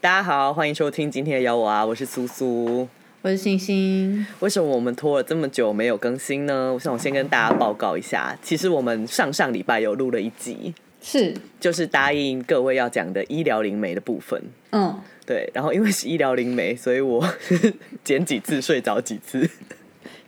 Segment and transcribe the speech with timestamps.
[0.00, 2.86] 大家好，欢迎收听今天的邀我啊，我是苏苏，
[3.22, 4.24] 我是星星。
[4.38, 6.72] 为什么我们拖了这么久没有更新呢？
[6.72, 14.40] 我想我先跟大家报告一下，其实我们上上礼拜有录了一集，是就是答应各位要讲的医疗灵媒的部分。
[14.70, 15.50] 嗯，对。
[15.52, 17.28] 然后因为是医疗灵媒，所以我
[18.04, 19.50] 剪几次睡着几次。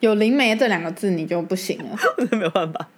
[0.05, 1.97] 有灵媒这两个字你就不行了。
[2.19, 2.89] 真 的没有办法。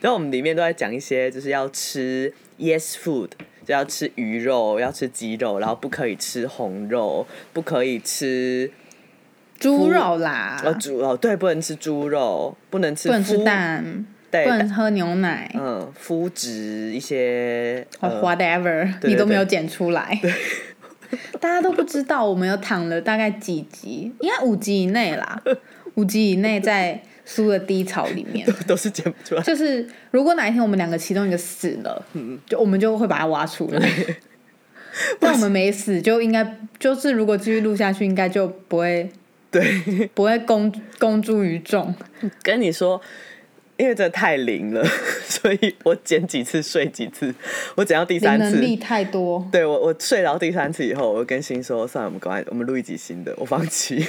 [0.00, 3.30] 然后我们里面都在讲一些，就是要吃 yes food，
[3.64, 8.70] 就要吃鱼肉，要吃鸡肉，然后不可以吃红肉，不可以吃
[9.58, 10.18] 猪肉。
[10.18, 20.20] 啦，呃猪肉，对，不能吃猪肉，不能吃不能吃，蛋，对，不能喝牛奶，嗯，麸质一些 whatever，对你都没有剪出来。
[21.40, 25.40] 大家都不知道，我们有躺了大概几集，应该五集以内啦，
[25.96, 28.46] 五集以内在书的低潮里面。
[28.66, 29.42] 都是剪不出来。
[29.42, 33.90] 就是如果哪一天我们两个其中一个死了，嗯就我们就会把它挖出来。
[35.20, 39.06] 但我们没死，就应该就是如果继续录下去，应该就不会
[39.50, 41.94] 对，不会公公诸于众。
[42.42, 42.98] 跟你说，
[43.76, 44.82] 因为这太灵了，
[45.28, 47.34] 所以我剪几次睡几次，
[47.74, 54.02] 我剪到第三次能，力太多，对我我睡到第三次以后，我就跟心说，算了，我们赶快我们录一集新的，我放弃。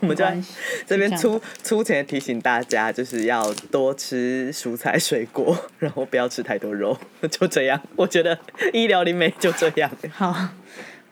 [0.00, 0.36] 我们就在
[0.86, 6.96] 这边就这样粗粗浅提醒大家，就是要多吃蔬菜水果， 然后不要吃太多肉，
[7.30, 7.80] 就这样。
[7.96, 8.38] 我觉得
[8.72, 9.90] 医疗里面就这样。
[10.12, 10.48] 好，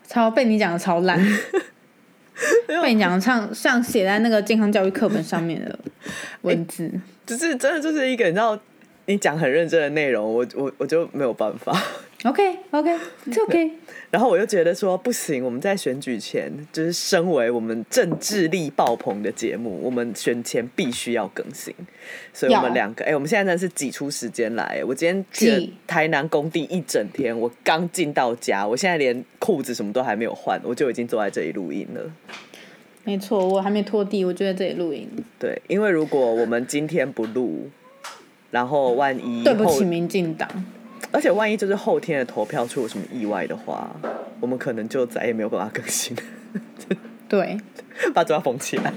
[0.06, 1.18] 超被你讲的超烂，
[2.66, 5.78] 被你讲的像像写在那个健康教育课本上面的
[6.42, 6.90] 文字。
[7.26, 8.58] 只是真的就是一个你知道，
[9.10, 11.76] 你讲很认真的内容，我我我就没有办法。
[12.22, 12.96] OK OK，
[13.32, 13.72] 这 OK。
[14.10, 21.74] 然后我又觉得说不行，我们在选举前，就是身为我们政治力爆棚的节目，我们选前必须要更新。
[22.32, 24.80] 所以我们两个，哎、我们现在真的是挤出时间来。
[24.86, 32.12] 我今天去台南工地一整天，我刚进到家，我现在连裤子什么都还没有换，我就已经坐在这里录音了。
[33.02, 35.08] 没错，我还没拖地，我就在这里录音。
[35.38, 37.70] 对，因为如果我们今天不录，
[38.50, 40.48] 然后万一后对不起，民进党。
[41.12, 43.90] 而且万一就是后天的投票出了什么意外的话，
[44.38, 46.16] 我们可能就再也没有办法更新，
[47.28, 47.58] 对，
[48.14, 48.92] 把嘴巴缝起来，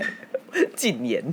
[0.76, 1.24] 禁言。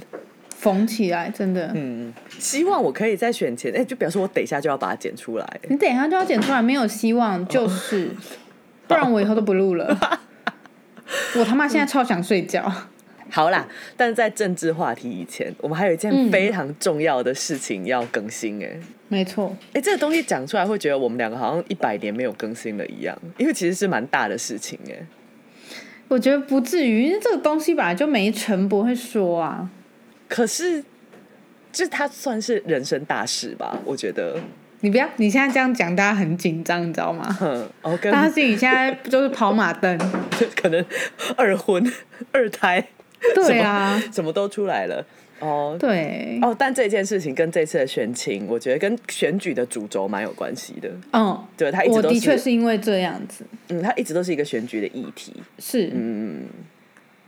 [0.56, 1.70] 缝起来，真的。
[1.74, 5.60] 嗯，希望我可以在选前，哎、就表示我等一下就要把它剪出来。
[5.68, 8.10] 你等一下就要剪出来，没有希望，就是，
[8.86, 9.98] 不然我以后都不录了。
[11.36, 12.70] 我他妈现在超想睡觉。
[13.30, 18.68] 好啦，但是在政治话题以前，我们还有一件嗯非常重要的事情要更新、哎、
[19.08, 25.06] 没错，哎，这个东西讲出来会觉得我们两个好像一百年没有更新了一样，因为其实是蛮大的事情、哎。
[26.08, 29.70] 我觉得不至于，因为这个东西本来就没成不会说啊。
[30.28, 30.82] 可是，
[31.70, 33.78] 这它算是人生大事吧？
[33.84, 34.36] 我觉得，
[34.80, 37.38] 你不要，你现在这样讲，大家很紧张，你知道吗？
[37.40, 39.96] 嗯，哦，跟大家心里现在就是跑马灯。
[40.56, 40.84] 可能
[41.36, 41.84] 二婚、
[42.32, 42.84] 二胎，
[43.34, 45.04] 对啊， 什么都出来了。
[45.40, 50.90] 哦，对，哦，但这件事情跟这次的选情，我觉得跟选举的主轴蛮有关系的。
[51.12, 55.32] 嗯，对，他一直都是，我的确是因为这样子，嗯，他一直都是一个选举的议题。
[55.58, 56.42] 是，嗯，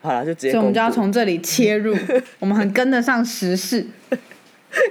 [0.02, 1.96] 好了，就直接所以我们就要从这里切入，
[2.38, 3.86] 我们很跟得上时事。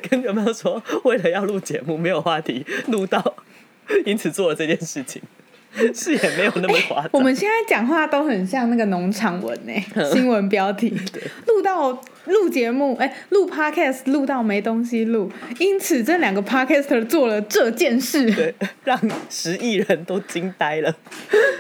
[0.09, 3.35] 跟有没有说，为了要录节目，没有话题录到，
[4.05, 5.21] 因此做了这件事情，
[5.93, 7.09] 是也没有那么夸张。
[7.13, 9.73] 我们现在讲话都很像那个农场文呢、
[10.11, 10.89] 新闻标题，
[11.47, 11.91] 录到
[12.25, 18.29] 录节目，哎、录 podcast 录到没东西录，因此这两个 podcaster 做了这件事。
[18.31, 18.99] 对，让
[19.29, 20.95] 十亿人都惊呆了。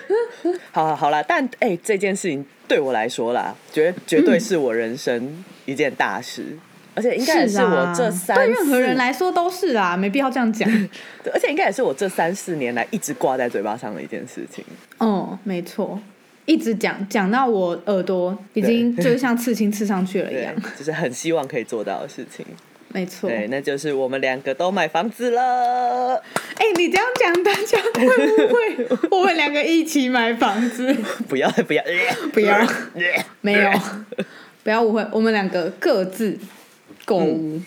[0.71, 6.57] 好好好啦，但哎、这件事情对我来说啦，绝绝对是我人生一件大事，
[6.93, 10.69] 而且应该也是我啊这三对任何人四来说都是啊，没必要这样讲。
[11.23, 14.63] 对而且应该也是我这三四年来一直挂在嘴巴上的一件事情。
[14.97, 15.99] 哦，没错，
[16.45, 20.53] 一直讲讲到我耳朵已经就是像刺青刺上去了一对样。
[20.77, 22.45] 就是很希望可以做到的事情。
[22.93, 26.21] 没错，对，那就是我们两个都买房子了。
[26.55, 30.93] 哎、你这样讲，大家会不会 我们两个一起买房子？
[31.29, 31.81] 不要不要
[32.33, 32.67] 不要，
[33.39, 33.71] 没有，
[34.63, 36.37] 不要误会，我们两个各自
[37.05, 37.61] 购物，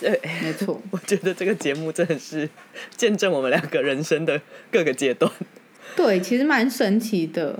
[0.00, 0.80] 对，没错。
[0.90, 2.48] 我觉得这个节目真的是
[2.96, 4.40] 见证我们两个人生的
[4.70, 5.30] 各个阶段。
[5.96, 7.58] 对，其实蛮神奇的，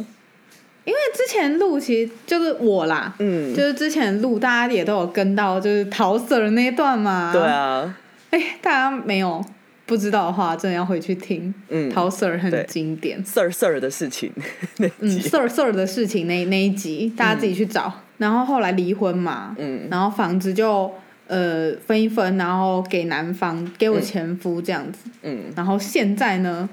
[0.84, 7.32] 因为之前录其实就是我啦，嗯就是之前录大家也都有跟到，就是桃 Sir 的那一段嘛。
[7.32, 7.42] 对。
[7.42, 7.96] 啊，
[8.30, 9.44] 哎、大家没有
[9.86, 11.52] 不知道的话，真的要回去听。
[11.70, 13.18] 嗯桃 Sir 很经典。
[13.24, 14.30] Sir Sir 的事情
[14.76, 18.02] 那嗯集，，Sir Sir 的事情那那一集，大家自己去找。
[18.18, 19.88] 然后后来离婚嘛，嗯。
[19.90, 20.92] 然后房子就
[21.26, 25.44] 呃分一分，然后给男方给我前夫这样子，嗯。
[25.56, 26.68] 然后现在呢，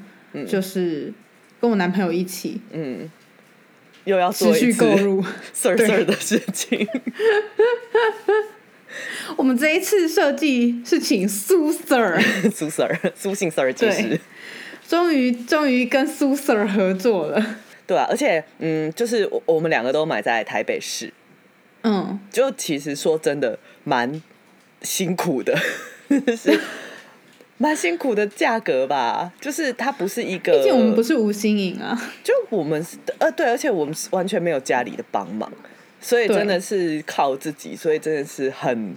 [0.47, 1.13] 就是
[1.61, 3.09] 跟我男朋友一起嗯，
[4.03, 5.23] 又要持续购入。
[5.53, 6.87] 事儿事儿的事情。
[9.35, 12.17] 我们这一次设计是请苏 Sir，
[12.53, 14.03] 苏 Sir，苏姓 Sir 其实。
[14.09, 14.19] 对。
[14.87, 17.43] 终于终于跟苏 Sir 合作了。
[17.87, 21.11] 对啊，而且嗯，就是我我们两个都买在台北市，
[21.87, 24.19] 嗯，就其实说真的蛮
[24.81, 25.55] 辛苦的，
[26.35, 26.59] 是
[27.57, 29.31] 蛮辛苦的价格吧。
[29.39, 31.95] 就是它不是一个，毕竟我们不是吴新颖啊。
[32.23, 35.51] 就我们是呃对，而且我们是完全没有家里的帮忙，
[36.01, 38.95] 所以真的是靠自己，所以真的是很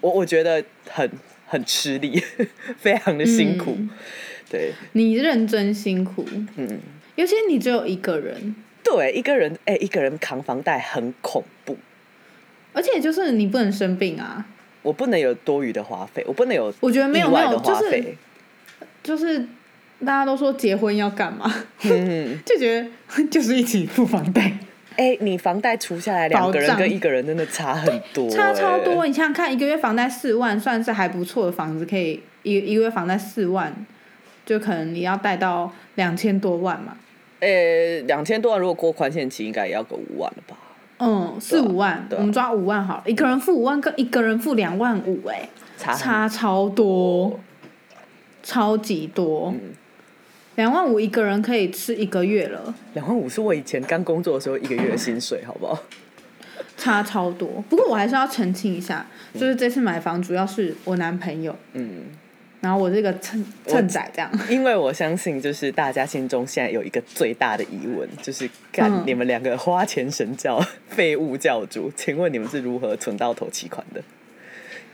[0.00, 1.08] 我我觉得很
[1.46, 2.20] 很吃力，
[2.76, 3.76] 非常的辛苦。
[3.78, 3.90] 嗯
[4.50, 6.24] 对你认真辛苦，
[6.56, 6.78] 嗯，
[7.16, 8.54] 尤其你只有一个人，
[8.84, 11.76] 对，一个人哎、一个人扛房贷很恐怖。
[12.74, 14.44] 而且就是你不能生病啊。
[14.82, 18.18] 我不能有多余的花费，我不能有我觉得没有没有，就是花费。
[19.02, 19.38] 就是
[20.00, 21.50] 大家都说结婚要干嘛，
[21.84, 24.52] 嗯， 就觉得就是一起付房贷，
[24.96, 29.06] 哎、你房贷除下来，两个人跟一个人真的差很多、 差超哎多。
[29.06, 33.74] 你想想看，一个月房贷四万，算是还不错的房子，可以一一个月房贷四万，
[34.44, 36.96] 就可能你要贷到两千多万嘛。
[37.40, 40.56] 呃，两千多万，如果过宽限期，应该也要个五万了吧？
[40.98, 47.38] 嗯，四五万，我们抓五万好了，一个人付五万，跟一个人付两万五，哎，差差超多，
[48.42, 49.52] 超级多。
[49.54, 49.74] 嗯
[50.56, 55.76] 两万五一个人可以吃一个月了，两万五是我以前刚工作的时候一个月的薪水，好不好？
[56.78, 57.48] 差超多。
[57.68, 59.04] 不过我还是要澄清一下，
[59.34, 62.04] 就是这次买房主要是我男朋友，嗯，
[62.64, 64.30] 然后我这个蹭蹭仔这样。
[64.48, 70.58] 因为我相信，就是大家心中现在有一个最大的疑问，就是干、嗯你们两个花钱神教、
[70.88, 74.02] 废物教主，请问你们是如何存到头期款的？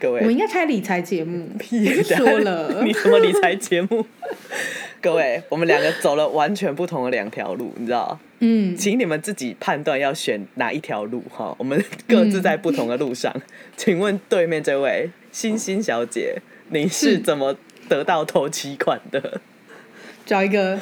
[0.01, 4.05] 各位，我应该开理财节目，屁说了 你，什么理财节目？
[5.01, 8.19] 各位，我们两个走了完全不同的两条路，你知道？
[8.41, 11.55] 嗯，请你们自己判断要选哪一条路哈。
[11.59, 13.35] 我们各自在不同的路上。
[13.77, 16.37] 请问对面这位欣欣小姐，
[16.71, 17.55] 你是是怎么
[17.89, 19.41] 得到头期款的？
[20.25, 20.79] 找一个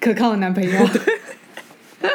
[0.00, 0.88] 可靠的男朋友。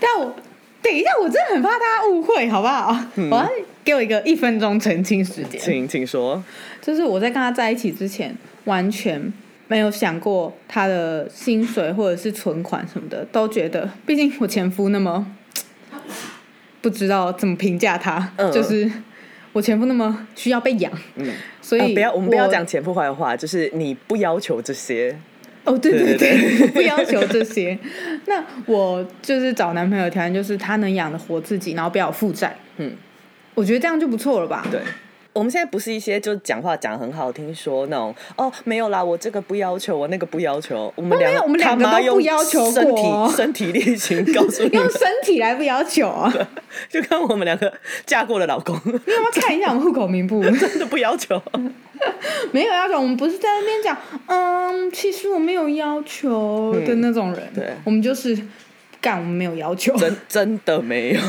[0.00, 0.34] 但我
[0.82, 2.96] 等一下，我真的很怕大家误会，好不好？
[3.30, 3.48] 我要
[3.84, 5.60] 给我一个一分钟澄清时间。
[5.60, 6.42] 请请说。
[6.80, 9.32] 就是我在跟他在一起之前，完全
[9.68, 15.26] 没有想过他的薪水或者是存款什么的，都觉得，毕竟我前夫那么
[16.82, 18.90] 不知道怎么评价他，嗯就是
[19.52, 21.32] 我前夫那么需要被养，嗯，
[21.66, 25.18] 所以、啊不要，我们不要讲前夫坏话，就是你不要求这些。
[25.64, 27.76] 哦，对对对对对， 不要求这些。
[28.26, 32.56] 那我就是找男朋友的条件就是他能养得活自己，然后不要负债。
[32.76, 32.92] 嗯，
[33.54, 34.64] 我觉得这样就不错了吧？
[34.70, 34.80] 对。
[35.36, 40.90] 我们现在不是一些就讲话讲得很好听，说那种哦没有啦，我这个不要求，我那个不要求。
[40.96, 43.02] 我们两个哦我们两个都不要求身体
[43.36, 46.32] 身体力行告诉你用，身体来不要求啊！
[46.88, 47.70] 就看我们两个
[48.06, 50.42] 嫁过的老公，你有没有看一下我们户口名簿？
[50.56, 51.40] 真的不要求。
[52.50, 53.96] 没有要求，我们不是在那边讲，
[54.26, 57.42] 嗯，其实我没有要求的那种人。
[57.54, 58.34] 对我们就是
[59.02, 59.94] 干，我们没有要求。
[59.98, 61.20] 真真的没有。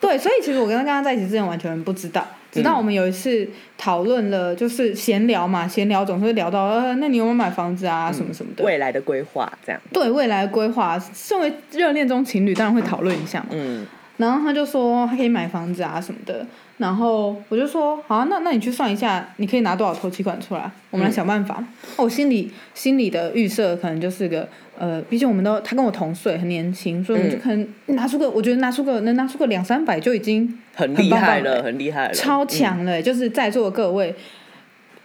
[0.00, 3.46] 对，所以其实我跟他跟他在一起之前完全不知道，直嗯到我们有一次
[3.76, 8.64] 讨论了，就是闲聊嘛，闲聊总是会聊到，呃，那你有没有买房子啊，什么什么的。
[8.64, 9.80] 未来的规划这样。
[9.92, 13.48] 对未来的规划，身为热恋中情侣，当然会讨论一下嘛。
[13.50, 16.46] 嗯然后他就说他可以买房子啊什么的，
[16.78, 21.56] 然后我就说好、啊，那那你去算一下，你可以拿多少头期款出来，我们来想办法。
[21.96, 32.48] 哦我心里心里的预设可能就是个呃，毕竟我们都他跟我同岁，很年轻，所以我们就可能拿出个，我觉得拿出个能拿出个两三百就已经很很厉害了，很厉害了，超嗯。
[32.48, 34.14] 强了、就是在座的各位。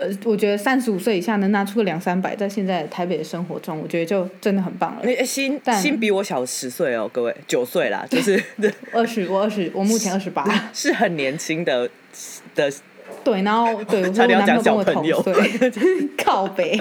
[0.01, 5.25] 呃，我觉得三十五岁以下能拿出个两三百，在现在台北的生活中，我觉得就真的很棒了。
[5.25, 8.41] 心但心比我小十岁哦，各位九岁啦，就是
[8.93, 10.45] 二十，我二十，我目前二十八。
[10.73, 11.89] 是很年轻的
[12.55, 12.71] 的，
[13.23, 15.71] 对，然后对，我说我男朋友跟我同岁，
[16.17, 16.79] 靠北。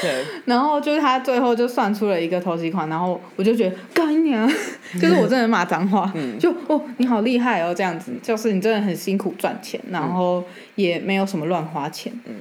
[0.00, 0.24] 对。
[0.46, 4.48] 然后就是他最后就算出了一个投机款，然后我就觉得干娘，
[5.00, 6.38] 就是我真的骂脏话，嗯。
[6.38, 10.42] 就哦你好厉害哦这样子，就是你真的很辛苦赚钱，然后
[10.76, 12.34] 也没有什么乱花钱，嗯。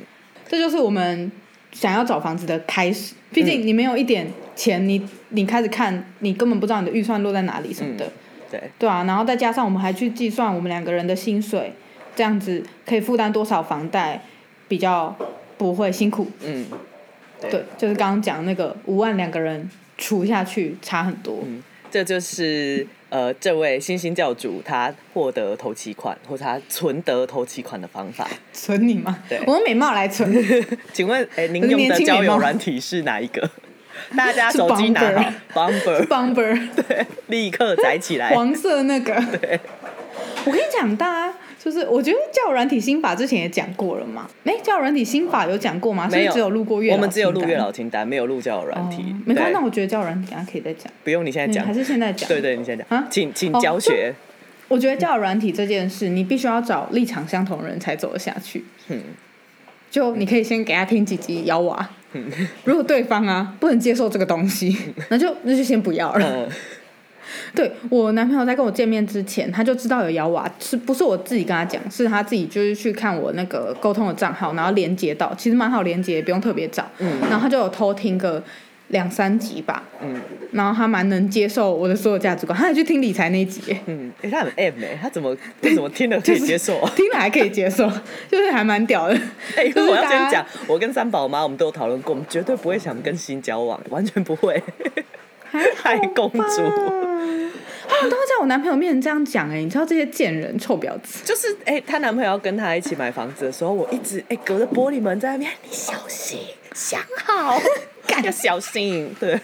[0.48, 1.32] 这就是我们
[1.72, 3.14] 想要找房子的开始。
[3.30, 8.10] 毕竟你没有一点钱，你你开始看，你根本不知道你的预算落在哪里什么的，
[8.50, 11.74] 对，对啊，然后再加上我们还去计算我们两个人的薪水，
[12.18, 14.20] 这样子可以负担多少房贷，
[14.68, 15.16] 比较
[15.56, 16.28] 不会辛苦。
[16.44, 16.66] 嗯，
[17.40, 19.70] 对对，就是刚刚讲那个五万两个人
[20.00, 21.44] 除下去差很多。
[21.46, 28.28] 嗯这就是呃这位星星教主他获得投期款或者他存得投期款的方法。
[28.52, 29.24] 存你吗？
[29.30, 30.30] 对我用美貌来存。
[30.92, 33.50] 请问，哎、您 用的交友软体是哪一个？
[34.18, 35.02] 大家手机拿
[35.54, 38.36] 好，Bumber，Bumber，对，立刻载起来。
[38.36, 39.14] 黄色那个。
[39.40, 39.58] 对，
[40.46, 41.34] 我跟你讲，大家
[41.64, 44.30] 就是我觉得交友软体心法之前也讲过了嘛。
[44.46, 46.08] 哎，交友软体心法有讲过吗？
[46.12, 49.02] 没有是只有录过月老我们只有录月老清单，没有录交友软体。
[49.02, 50.92] 哦没关系，那我觉得交友软体等下可以再讲。
[51.04, 52.28] 不用你现在讲嗯还，是现在讲？
[52.30, 54.14] 对对，你先讲啊，请请哦教学。
[54.68, 58.64] 我觉得交友软体这件事，你必须要找立场相同的人才走得下去。
[58.90, 59.02] 嗯
[59.90, 62.30] 就你可以先给他听几集摇娃，嗯
[62.66, 64.78] 如果对方啊不能接受这个东西，
[65.10, 66.46] 那就那就先不要了。
[66.46, 66.50] 嗯
[67.56, 76.86] 对我男朋友在跟我见面之前，他就知道有摇娃，是不是我自己跟他讲，是他自己就是去看我那个沟通的账号，然后连接到，其实蛮好连接，不用特别找。
[77.00, 78.42] 嗯然后他就有偷听个
[78.90, 80.20] 两三集吧，嗯
[80.54, 83.78] 然后他蛮能接受我的所有价值观，他还去听理财那一集耶。
[83.88, 86.92] 嗯，哎，他很 M 哎，他怎么为什么听了可以接受啊？
[86.96, 87.90] 听了还可以接受，
[88.32, 89.14] 就是还蛮屌的。
[89.58, 94.62] 哎，我要大家先讲，我跟三宝妈我们都有讨论过，我们绝对不会想跟新交往，完全不会。
[95.82, 96.40] 太公主，
[97.90, 101.24] 他们都会在我男朋友面前这样讲哎、你知道这些贱人臭婊子。
[101.24, 106.40] 就是哎，她男朋友要跟她一起买房子的时候，我一直哎隔着玻璃门在那边，你小心，
[106.74, 107.60] 想好，
[108.24, 109.40] 要小心，对。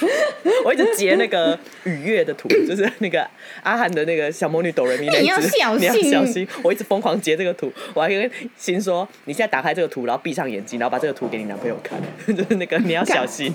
[0.64, 3.26] 我一直截那个雨月的图，就是那个
[3.62, 6.46] 阿汉的那个小魔女哆瑞咪那你要只，小你要心小心。
[6.62, 12.00] 我一直疯狂截这个图，我还跟心说，你现在打开这个图，然后闭上眼睛，然后把这个图给你男朋友看，
[12.34, 13.52] 就是那个你要小心。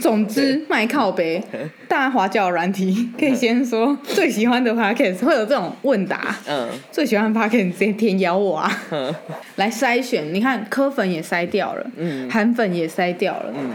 [0.00, 1.42] 总之，卖靠呗，
[1.88, 6.68] 大家滑交友软体可以先说最喜欢的 podcast 会有这种问答，嗯。
[6.90, 9.14] 最喜欢 podcast 直接填咬我啊，嗯。
[9.56, 10.32] 来筛选。
[10.34, 12.28] 你看科粉也筛掉了，嗯。
[12.30, 13.70] 韩粉也筛掉了，嗯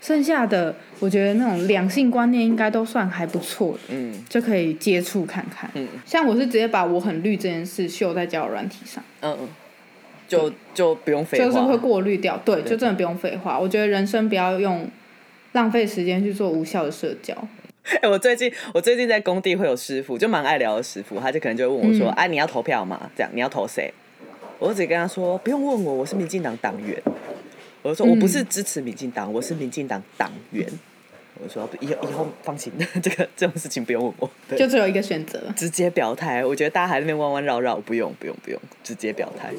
[0.00, 3.80] 剩下的我觉得那种两性观念应该都算还不错的。
[3.88, 9.48] 嗯就可以接触看看，嗯像我是直接把我很绿这件事秀在交友软体上，嗯嗯，
[10.28, 11.44] 就就不用废话。
[11.44, 13.58] 就是会过滤掉，对，就真的不用废话。
[13.58, 14.88] 我觉得人生不要用
[15.52, 17.34] 浪费时间去做无效的社交，
[18.02, 23.10] 哎、 我最近我最近在工地会有师傅，就蛮爱聊的师傅，他就可能就会问我说：“嗯啊，你要投票吗？
[23.16, 23.92] 这样你要投谁？”
[24.60, 27.00] 我就直接跟他说：“不用问我，我是民进党党员。”
[27.82, 30.66] 我就说：“我不是支持民进党，我是民进党党员。”
[31.40, 35.40] 我就说：“以后以后放心， 这个这种事情不用问我，对就只有一个选择。
[35.56, 36.44] 直接表态。
[36.44, 39.52] 我觉得大家还在那边弯弯绕绕，不用不用不用，直接表态。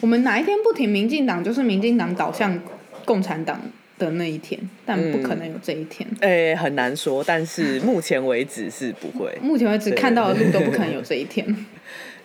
[0.00, 2.58] 我们哪一天不挺民进党，就是民进党倒向
[3.04, 3.60] 共产党
[3.98, 6.08] 的那一天，但不可能有这一天。
[6.20, 9.36] 哎、很难说，但是 目前为止是不会。
[9.42, 11.46] 目前为止看到的路都不可能 有这一天。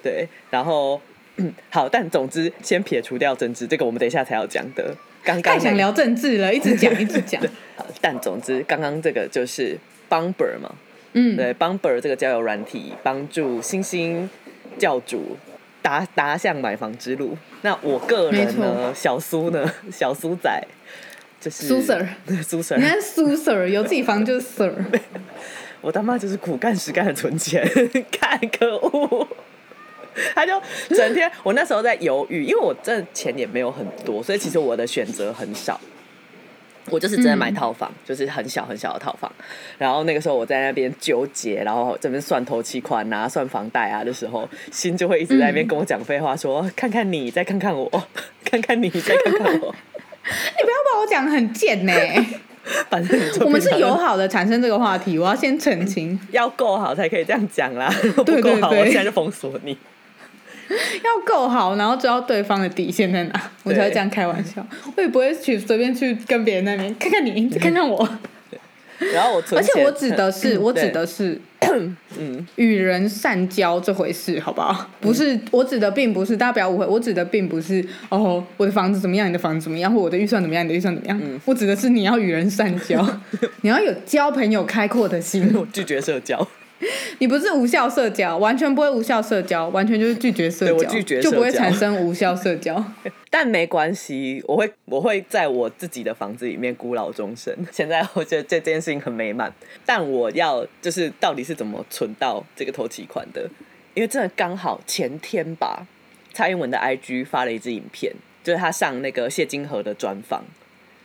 [0.02, 1.13] 对，然后嗯，
[1.70, 4.96] 好，但总之先撇除掉政治，这个我们等一下才要讲的。
[5.24, 7.42] 刚刚太想聊政治了，一直讲一直讲。
[7.76, 9.78] 好但总之刚刚这个就是
[10.10, 10.76] Bumper 嘛，
[11.14, 14.30] 嗯，对，Bumper 这个交友软体帮助新兴
[14.78, 15.38] 教主
[15.82, 17.38] 达达向买房之路。
[17.62, 20.62] 那我个人没呢，小苏呢， 小苏仔
[21.40, 22.06] 就是苏 Sir
[22.44, 24.74] 苏 Sir，你看苏 Sir 有自己房就是 Sir，
[25.82, 27.66] 我他妈就是苦干实干的存钱，
[28.12, 29.28] 看可恶。
[30.36, 35.80] 他就整天，我那时候在犹豫，因为我真的钱也没有很多，所以其实我的选择很少。
[36.90, 39.32] 我就是真的买套房，就是很小很小的套房。
[39.78, 47.90] 然后那个时候我在那边纠结，然后这边算头期款啊、算房贷啊的时候，心就会一直在那边跟我讲废话说，看看你，再看看我，
[48.44, 49.74] 看看你，再看看我。
[50.26, 51.94] 你不要把我讲的很贱呢、
[52.92, 59.78] 反正我们是友好的产生这个话题，我要先澄清，要够好才可以这样讲啦，不对够好，对对我现在就封锁你。
[61.04, 64.66] 要够好，然后知道对方的底线在哪，我才会这样开玩笑。
[64.96, 68.08] 我也不会去随便去跟别人那边 看看你，再看看我。
[69.14, 71.38] 然后我存而且我指的是，我指的是
[72.18, 74.90] 嗯与人善交这回事，好不好？
[75.02, 81.20] 不是，我指的并不是大家不要误会，我指的并不是哦，我的房子怎么样，你的房子怎么样，或我的预算怎么样，你的预算怎么样。
[81.44, 83.06] 我指的是你要与人善交，
[83.62, 85.52] 你要有交朋友开阔的心。
[85.54, 86.48] 我拒绝社交，
[87.20, 92.84] 你不是无效社交，完全不会无效社交，完全就是拒绝社交，对我拒绝就不会产生无效社交。
[93.30, 97.56] 但没关系，我会我会在我自己的房子里面孤老终生。
[97.72, 99.52] 现在我觉得这件事情很美满，
[99.86, 103.50] 但我要就是到底是怎么存到这个头期款的？
[103.96, 105.86] 因为真的刚好前天吧，
[106.34, 108.12] 蔡英文的 IG 发了一支影片，
[108.44, 110.44] 就是他上那个谢金河的专访。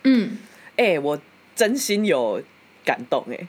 [0.04, 0.38] 嗯，
[0.76, 1.20] 哎、我
[1.54, 2.42] 真心有
[2.85, 3.47] 感动哎、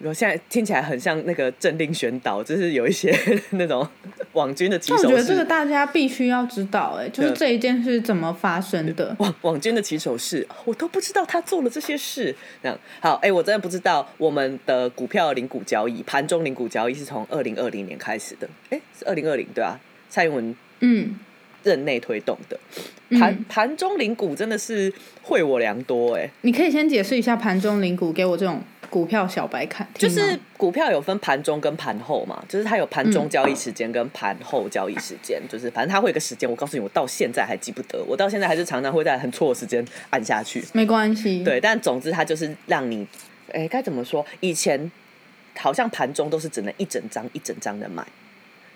[0.00, 3.12] 我现在听起来很像那个政令宣导，就是有一些
[3.52, 3.86] 那种
[4.34, 5.44] 网军的起手但我觉得这个。
[5.44, 9.16] 大家必须要知道、哎，就是对这一件事怎么发生的。
[9.18, 12.34] 网网军的起手式，我都不知道他做了这些事。
[12.62, 18.48] 这样好，哎、我真的不知道我们的股票零股交易，盘中零股交易是从二零二零年开始的。
[18.70, 19.78] 哎、是二零二零对啊，
[20.08, 21.18] 蔡英文嗯，
[21.68, 22.58] 任内推动的。
[23.10, 28.60] 嗯盘盘中领股真的是会我良多哎、你可以先解释一下盘中领股给我这种
[28.90, 36.48] 股票小白看，就是股票有分盘中跟盘后嘛，就是它有盘嗯中交易时间跟盘后交易时间，就是反正它会有个时间。
[36.50, 40.62] 我告诉你，我到现在还记不得，我到现在还是常常会在很错的时间按下去。
[40.74, 41.42] 没关系。
[41.42, 43.06] 对，但总之它就是让你，
[43.52, 44.24] 哎、该怎么说？
[44.40, 44.90] 以前
[45.56, 48.06] 好像盘中都是只能一整张一整张的买。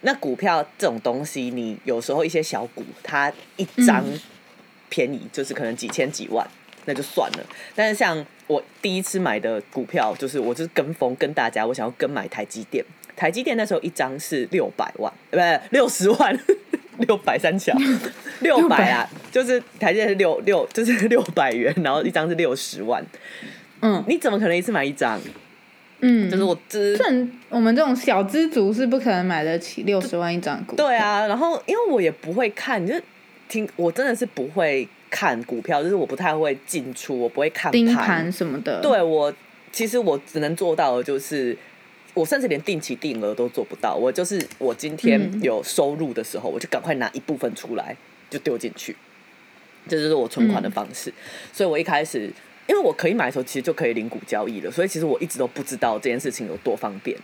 [0.02, 4.20] 那股票这种东西，你有时候一些小股，它一张嗯
[4.88, 6.46] 便宜，就是可能几千几万，
[6.84, 7.38] 那就算了。
[7.74, 12.84] 但是像我第一次买的股票，就是我就是跟风跟大家，我想要跟买台积电。
[13.14, 16.36] 台积电那时候一张是六百万，呃不是六十万，
[17.06, 17.72] 六百三小，
[18.40, 23.04] 六百啊，就是台积电是六六，就是六百元，然后一张是六十万，
[23.80, 25.20] 嗯你怎么可能一次买一张？
[26.04, 30.74] 嗯，就是我这这种我们这种小资族是不可能买得起六十万一张股。
[30.74, 32.94] 对，啊，然后因为我也不会看，你就
[33.48, 39.32] 听我真的是不会看股票，就是我不太会进出，我不会看盯盘什么的。，对我，
[39.70, 41.56] 其实我只能做到的就是，
[42.14, 43.94] 我甚至连定期定额都做不到。
[43.94, 47.96] 我就是我今天嗯有收入的时候，我就赶快拿一部分出来
[48.28, 48.96] 就丢进去，
[49.86, 51.12] 这就是我存款的方式。
[51.52, 52.28] 所以我一开始，
[52.66, 57.16] 因为我可以买的时候，其实就可以零股交易了，所以其实我一直都不知道这件事情有多方便。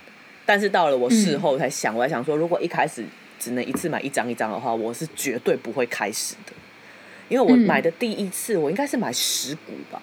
[0.44, 3.04] 但是到了我事后才想，我还想说，如果一开始
[3.38, 6.52] 只能一次买一张一张的话，我是绝对不会开始的。
[7.28, 10.00] 因为我嗯买的第一次，我应该是买十股吧，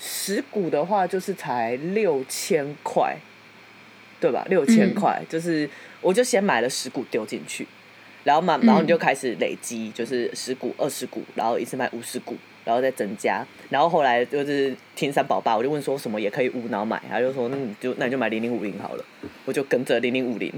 [0.00, 3.14] 十股的话就是才六千块，
[4.18, 4.46] 对吧？
[4.48, 5.68] 六千嗯块，就是
[6.00, 7.68] 我就先买了十股丢进去，
[8.24, 19.04] 然后嘛，然后你就开始累积，就是十股、二十股，然后一次买五十股，然后再增加，然后后来就是听三宝爸，我就问说什么也可以无脑买，他就说那你就那你就买零零五零好了，
[19.44, 20.52] 我就跟着零零五零。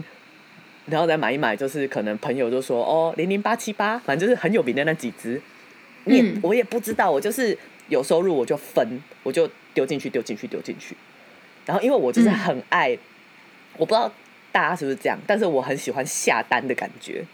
[0.87, 5.41] 然后再买一买，就是可能朋友就说哦，零零八七八，反正就是很有名的那几只，
[6.07, 7.57] 你也、嗯我也不知道，我就是
[7.89, 10.97] 有收入我就分，我就丢进去，丢进去，丢进去。
[11.65, 12.99] 然后因为我就是很爱，
[13.77, 14.13] 我不知道
[14.51, 17.25] 大家是不是这样，但是我很喜欢下单的感觉。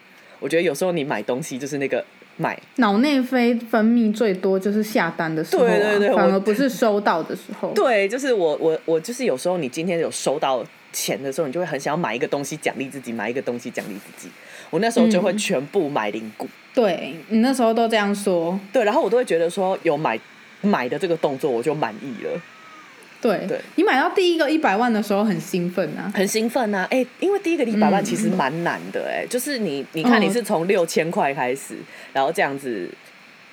[0.40, 2.04] 我觉得有时候你买东西就是那个
[2.38, 7.70] 买，脑内啡分泌最多就是下单的时候、啊，对对对反而不是收到的时候。
[7.74, 14.30] 对，就是我我我就是有时候你今天有收到钱的时候，你就会很想要买一个东西奖励自己，买一个东西奖励自己。
[14.70, 20.18] 我那时候就会嗯全部买零股，对你那时候都这样说，对，然后我都会觉得说有买
[20.60, 22.40] 买的这个动作我就满意了。
[23.20, 23.60] 对，对。
[23.76, 28.04] 你买到第一个一百万的时候很兴奋啊，很兴奋呐、哎、因为第一个一百万嗯。
[28.04, 31.74] 其实蛮难的、哎、就是你你看哦你是从六千块开始，
[32.12, 32.88] 然后这样子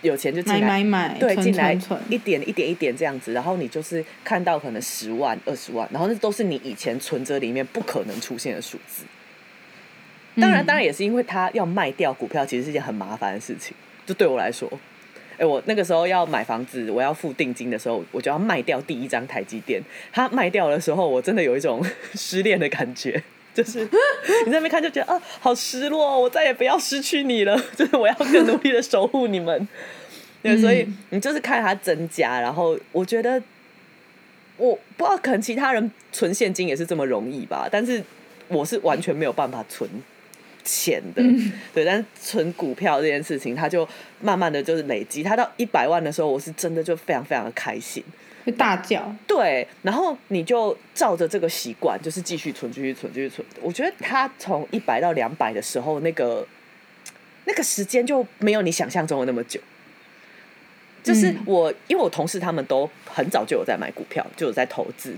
[0.01, 1.73] 有钱就进买来，买买，对，进来
[2.09, 9.03] 一点一点一点这样子，然后你就是看到可能十万、二十万，然后那都是你以前存折里面不可能出现的数字。
[10.39, 13.75] 当然，嗯当然也是因为他要卖掉股票，其实是一件很麻烦的事情。
[14.05, 14.69] 就对我来说，
[15.37, 19.81] 哎、我那个时候要买房子，我要付定金的时候，我就要卖掉第一张台积电。
[20.11, 21.83] 它卖掉的时候，我真的有一种
[22.15, 23.21] 失恋的感觉，
[23.53, 23.79] 就是
[24.45, 29.67] 你在那边看就觉得啊，好失落哦，我再也不要失去你了， 就是我要更努力的守护你们。
[30.41, 33.41] 对，所以嗯你就是看它增加，然后我觉得
[34.57, 38.03] 我不知道，可能其他人存现金也是这么容易吧，但是
[38.47, 39.89] 我是完全没有办法存
[40.65, 41.23] 钱的，
[41.73, 41.85] 对。
[41.85, 43.87] 但是存股票这件事情，它就
[44.19, 48.03] 慢慢的就是累积，它到一百万的时候，我是真的就非常非常的开心，
[48.43, 49.65] 会大叫，对。
[49.83, 53.47] 然后你就照着这个习惯，就是继续存，继续存，继续存。
[53.61, 56.45] 我觉得它从一百到两百的时候，那个
[57.45, 59.61] 那个时间就没有你想象中的那么久。
[61.03, 65.15] 就是嗯我，因为我同事他们都很早就有在买股票，就有在投资，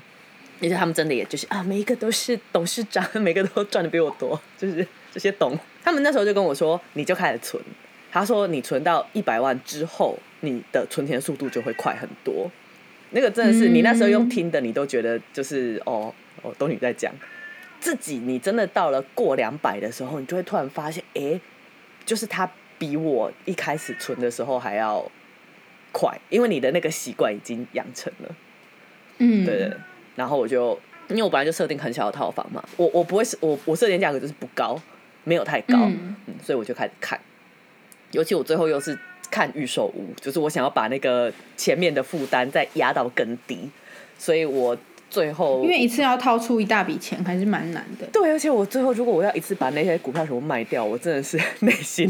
[0.61, 5.57] 而且他们真的也就是啊，每一个都是董事长， 每个都赚的比我多，就是这些董。
[5.83, 7.61] 他们那时候就跟我说，你就开始存。
[8.11, 12.49] 他说你存到一百万之后，你的存钱速度就会快很多。
[13.11, 17.13] 那个真的是、嗯你那时候用听的，你都觉得就是哦哦，都你在讲。
[17.79, 21.39] 自己你真的到了过两百的时候，你就会突然发现，哎、
[22.05, 25.09] 就是他比我一开始存的时候还要
[25.91, 28.35] 快，因为你的那个习惯已经养成了。
[29.19, 29.71] 嗯，对对。
[30.17, 30.77] 对然后我就，
[31.07, 34.77] 因为我本来就设定很小的套房嘛，我我不会是我我设定价格就是不高，
[35.23, 37.19] 没有太高，嗯嗯所以我就开始看。
[38.11, 38.97] 尤其我最后又是
[39.29, 43.69] 看预售屋，就是我想要把那个前面的负担再压到更低，
[44.17, 44.75] 所以我
[45.09, 48.07] 最后因为一次要掏出一大笔钱，还是蛮难的。
[48.11, 52.09] 对，而且我最后如果我要一次把那些股票全部卖掉，我真的是 内心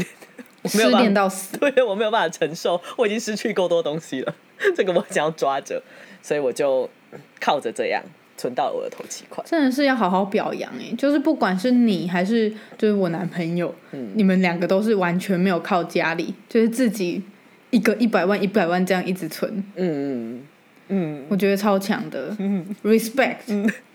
[0.62, 4.34] 我没失有到死，对我没有办法承受，我已经失去够多东西了，
[4.76, 5.82] 这个我想要抓着，
[6.22, 6.88] 所以我就
[7.40, 8.02] 靠着这样
[8.36, 9.46] 存到了我的头期款。
[9.48, 10.94] 真的是要好好表扬哎！
[10.96, 17.22] 就是不管是你还是就是我男朋友，嗯你们两个都是完全没有靠家里，就是自己
[17.70, 20.40] 一个一百万一百万这样一直存，嗯嗯
[20.88, 22.34] 嗯，我觉得超强的。
[22.82, 23.36] respect，、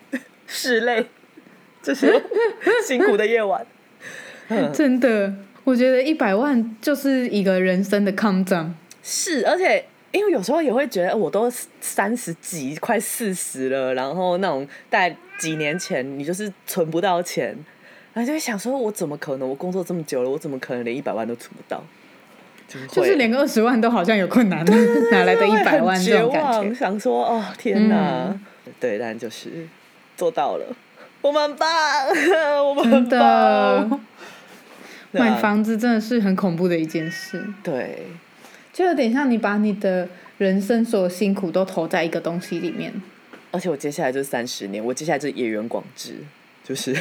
[0.48, 1.06] 拭泪，
[1.82, 2.22] 这是
[2.86, 3.66] 辛苦的夜晚。
[4.72, 8.76] 真的，我觉得一百万就是一个人生的抗战。
[9.02, 17.48] 是，而且因为有时候也会觉得，呃我都三十几，快四十了，然后那种在几年前你就是存不到钱，
[18.14, 19.50] 然后就会想说，我怎么可能？
[19.50, 21.84] 我工作这么久了，我怎么可能连一百万都存不到？
[22.90, 24.66] 就是连个二十万都好像有困难，
[25.12, 28.34] 哪来的一百万这绝种感望，想说哦天哪，
[28.80, 29.68] 对，但就是
[30.16, 30.66] 做到了，
[31.22, 31.68] 我们很棒，
[32.66, 34.02] 我们棒
[35.12, 38.08] 买房子真的是很恐怖的一件事，对，
[38.74, 40.10] 就有点像你把你的
[40.40, 42.92] 人生所有辛苦都投在一个东西里面。
[43.52, 46.16] 而且我接下来就是三十年，我接下来就是野原广志，
[46.64, 46.92] 就是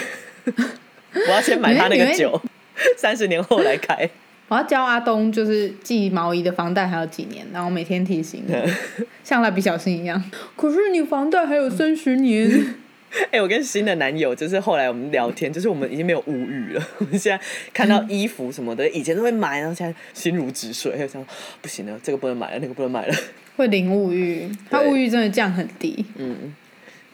[0.44, 2.38] 我要先买他那个酒，
[2.96, 4.08] 三十年后来开。
[4.48, 8.54] 我要教阿东，就是寄毛衣的房贷还有几年，然后每天提醒你，
[9.24, 10.22] 像蜡笔小新一样。
[10.54, 12.74] 可是你房贷还有三十年，
[13.30, 16.88] 哎、我跟新的男友就是后来我们聊天，就是我们已经没有物欲了。
[16.98, 21.24] 我们现在看到衣服什么的，以前都会买，然后现在心如止水，就想
[21.60, 23.14] 不行了，这个不能买了，那个不能买了。
[23.56, 26.04] 会零物欲，他物欲真的降很低。
[26.16, 26.54] 嗯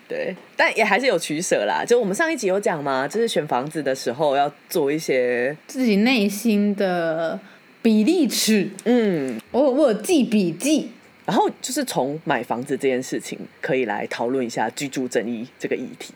[0.08, 1.84] 对，但也还是有取舍啦。
[1.84, 7.38] 就我们上一集有讲嘛，就是选房子的时候要做一些，自己内心的
[7.82, 10.90] 比例尺，嗯，我我有记笔记。
[11.28, 16.14] 然后就是从买房子这件事情，可以来讨论一下居住正义这个议题。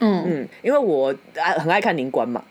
[0.00, 2.44] 嗯，嗯，因为我爱很爱看宁官嘛，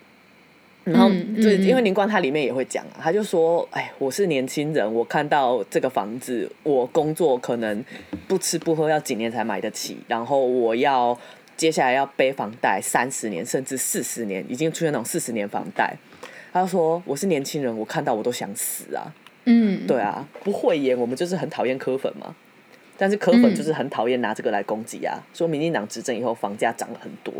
[0.82, 7.84] 然后嗯就是嗯因为宁官他里面也会讲啊，他就说，哎，我是年轻人，我看到这个房子，我工作可能
[8.26, 11.16] 不吃不喝要几年才买得起，然后我要
[11.56, 15.96] 接下来要背房贷三十年甚至四十年，已经出现那种四十年房贷。
[16.52, 19.14] 他就说我是年轻人，我看到我都想死啊。
[19.50, 22.34] 嗯，对啊，不会演，我们就是很讨厌科粉嘛。
[22.98, 27.32] 但是科粉就是很讨厌拿这个来攻击啊，说民进党执政以后房价涨了很多。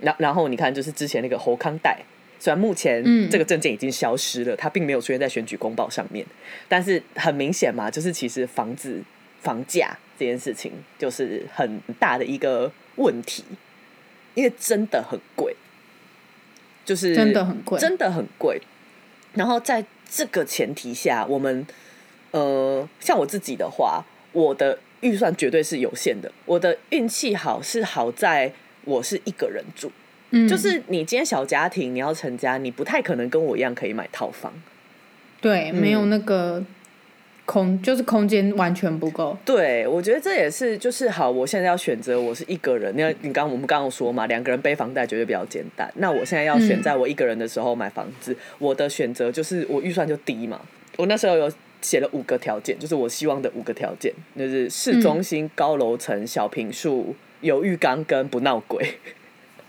[0.00, 1.98] 然然后你看，就是之前那个侯康贷，
[2.38, 6.24] 虽然目前嗯这个证件已经消失了，它并没有出现在选举公报上面，
[6.68, 9.02] 但是很明显嘛，就是其实房子
[9.40, 13.42] 房价这件事情就是很大的一个问题，
[14.34, 15.56] 因为真的很贵，
[16.84, 18.60] 就是真的很贵真的很贵。
[19.34, 21.66] 然后在这个前提下，我们
[22.30, 26.32] 呃，像我自己的话，我的预算绝对是有限的。
[26.46, 28.52] 我的运气好是好在
[28.84, 29.92] 我是一个人住，
[30.30, 34.52] 嗯，就是你今天小家庭，你要成家，你不太可能跟我一样可以买套房。
[35.40, 36.64] 对，没嗯有那个
[37.48, 39.34] 空，就是空间完全不够。
[39.42, 41.30] 对，我觉得这也是就是好。
[41.30, 45.90] 我现在要选择我是一个人，那你刚我们刚刚说嘛，两个人背房贷绝对比较简单。
[45.96, 50.60] 那我现在要选嗯在我一个人的时候买房子，我的选择就是我预算就低嘛。
[50.98, 58.94] 我那时候有写了五个条件，就是我希望的五个条件，就是市中心、高楼层、小平数、有浴缸跟不闹鬼。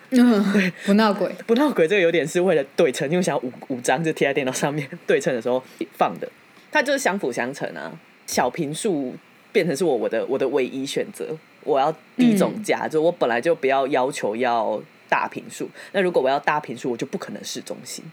[0.10, 1.32] 嗯，不闹鬼。
[1.46, 5.64] 不闹鬼这个有点是为了对称，因为想要五五张就贴在电脑上面对称的时候
[5.96, 6.28] 放的，
[6.72, 7.92] 它就是相辅相成啊。
[8.26, 9.16] 小平数
[9.52, 11.26] 变成是我我的我的唯一选择，
[11.64, 14.80] 我要低总价，就我本来就不要要求要
[15.10, 15.68] 大平数。
[15.94, 18.06] 那如果我要大平数，我就不可能市中心，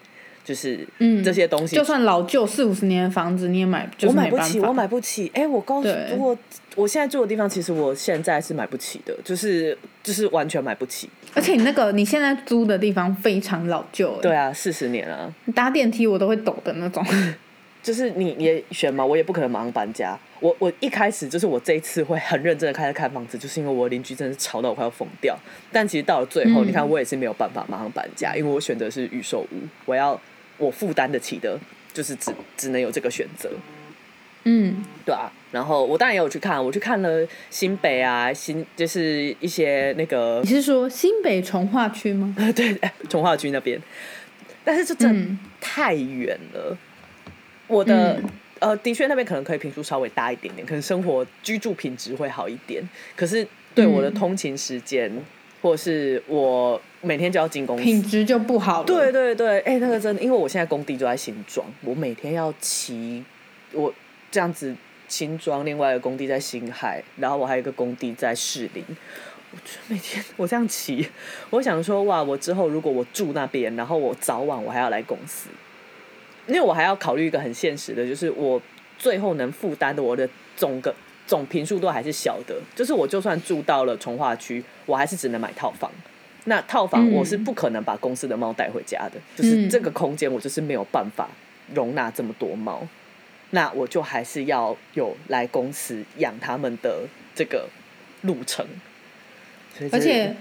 [0.42, 4.12] 就是嗯这些东西就算老旧四五十年的房子，你也买，就我。
[4.14, 5.30] 买不起，我买不起。
[5.34, 6.34] 哎、我告诉对我，
[6.76, 11.10] 我现在住的地方，其实我现在是买不起的，就是就是完全买不起。
[11.34, 15.30] 而且你那个你现在租的地方非常老旧，对，啊，四十年了。
[15.44, 17.04] 你搭电梯我都会抖的那种。
[17.86, 20.18] 就是你也选嘛，我也不可能马上搬家。
[20.40, 25.38] 我我一开始就是我这一次会很认真的开始看房子，就是因为我邻居真的是吵到我快要疯掉。
[25.70, 30.20] 但其实到了最后，嗯你看我也是没有办法马上搬家，因为我选择是预售屋，我要
[30.58, 31.56] 我负担得起的，
[31.92, 33.48] 就是只只能有这个选择，
[34.42, 35.30] 嗯，对啊。
[35.52, 42.34] 然后我当然也有去看，我去看了新北啊，新就是一些那个你是说新北从化区吗？
[42.56, 42.76] 对，
[43.08, 43.80] 从化区那边，
[44.64, 46.76] 但是这真太远了。
[47.66, 48.24] 我的、嗯
[48.60, 52.82] 呃，的确那边可能可以平数稍微大一点点，可能生活居住品质会好一点。
[53.14, 55.12] 可是对我的嗯通勤时间，
[55.60, 58.86] 或是我每天就要进公司，品质就不好了。
[58.86, 63.22] 对对对，哎、那个真的，因为我现在工地就在新庄，我每天要骑
[63.72, 63.92] 我
[64.30, 64.74] 这样子
[65.08, 68.82] 新庄，另外一个工地在新海，然后我还有一个工地在士林。
[69.52, 71.08] 我觉得每天我这样骑，
[71.50, 75.48] 我想说哇，我之后如果我住那边，然后我早晚我还要来公司，
[76.46, 78.60] 因为我还要考虑一个很现实的，就是我
[78.98, 80.94] 最后能负担的我的总个
[81.26, 85.90] 总平数都还是小的，就是我就算住到了从化区，我还是只能买套房。
[86.44, 91.28] 那套房嗯我是不可能把公司的猫带回家的，就是嗯这个空间我就是没有办法
[91.74, 92.86] 容纳这么多猫，
[93.50, 97.68] 那我就还是要有来公司养它们的这个
[98.22, 98.64] 路程。
[99.90, 100.34] 而且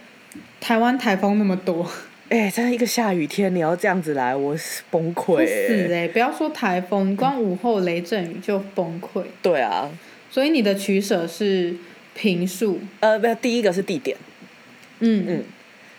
[0.62, 1.90] 台湾台风那么多，
[2.30, 6.06] 哎、在一个下雨天你要这样子来，我是崩溃、会死欸。
[6.06, 9.24] 哎、不要说台风，光午后雷阵雨就崩溃。
[9.44, 9.90] 对啊，
[10.32, 11.76] 所以你的取舍是
[12.16, 14.18] 平数，呃，不，第一个是地点，
[15.00, 15.44] 嗯嗯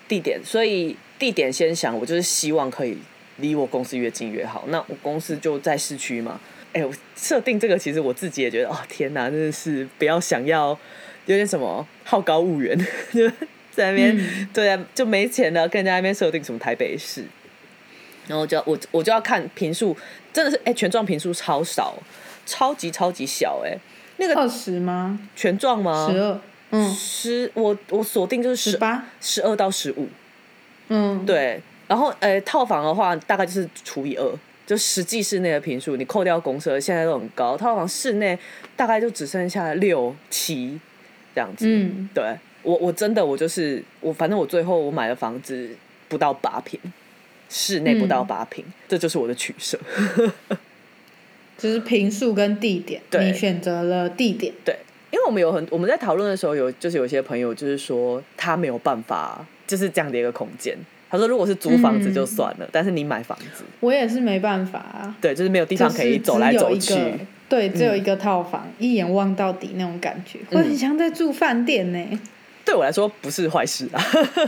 [0.09, 2.99] 地点，所以地点先想，我就是希望可以
[3.37, 4.65] 离我公司越近越好。
[4.67, 6.41] 那我公司就在市区嘛。
[6.73, 10.79] 哎、我设定这个，其实我自己也觉得，哦，天哪，真的是不要想要
[11.27, 12.77] 有点什么好高骛远，
[13.15, 13.31] 就
[13.77, 17.25] 在那边、嗯对啊，就没钱了，跟人家那边设定什么台北市，
[18.27, 19.97] 然后就要我我就要看平数，
[20.33, 21.95] 真的是哎、全幢平数超少，
[22.47, 23.77] 超级超级小哎、
[24.17, 25.19] 那个二十吗？
[25.37, 26.09] 全幢吗？
[26.11, 30.09] 十二，嗯，十，我我锁定就是十十八，十二到十五，
[30.89, 31.61] 嗯，，对。
[31.89, 37.57] 然后呃，套房的话大概就是除以二，就实际室内的平数，你扣掉公社，现在都很高。
[37.57, 38.37] 套房室内
[38.75, 40.81] 大概就只剩下六七
[41.33, 41.65] 这样子。
[41.69, 42.37] 嗯，对
[42.67, 45.71] 我我真的我就是我，反正我最后我买的房子
[46.09, 46.79] 不到八平，
[47.49, 48.27] 室内不到嗯。
[48.27, 49.79] 八平，这就是我的取舍。
[51.57, 54.77] 就是平数跟地点，对你选择了地点，对，
[55.13, 60.77] 因为我们有很我们在讨论的时候有就是有些朋友就是说他没有办法就是这样的一个空间。
[61.09, 66.95] 他说如果是租房子就算了，但是你买房子，我也是没办法啊，对，就是没有地方可以走来走去
[67.49, 72.21] 对，只有一个套房，一眼望到底那种感觉，会很像在住饭店呢。
[72.67, 74.03] 对我来说不是坏事啊，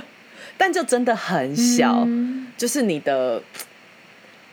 [0.58, 3.40] 但就真的很小，嗯就是你的，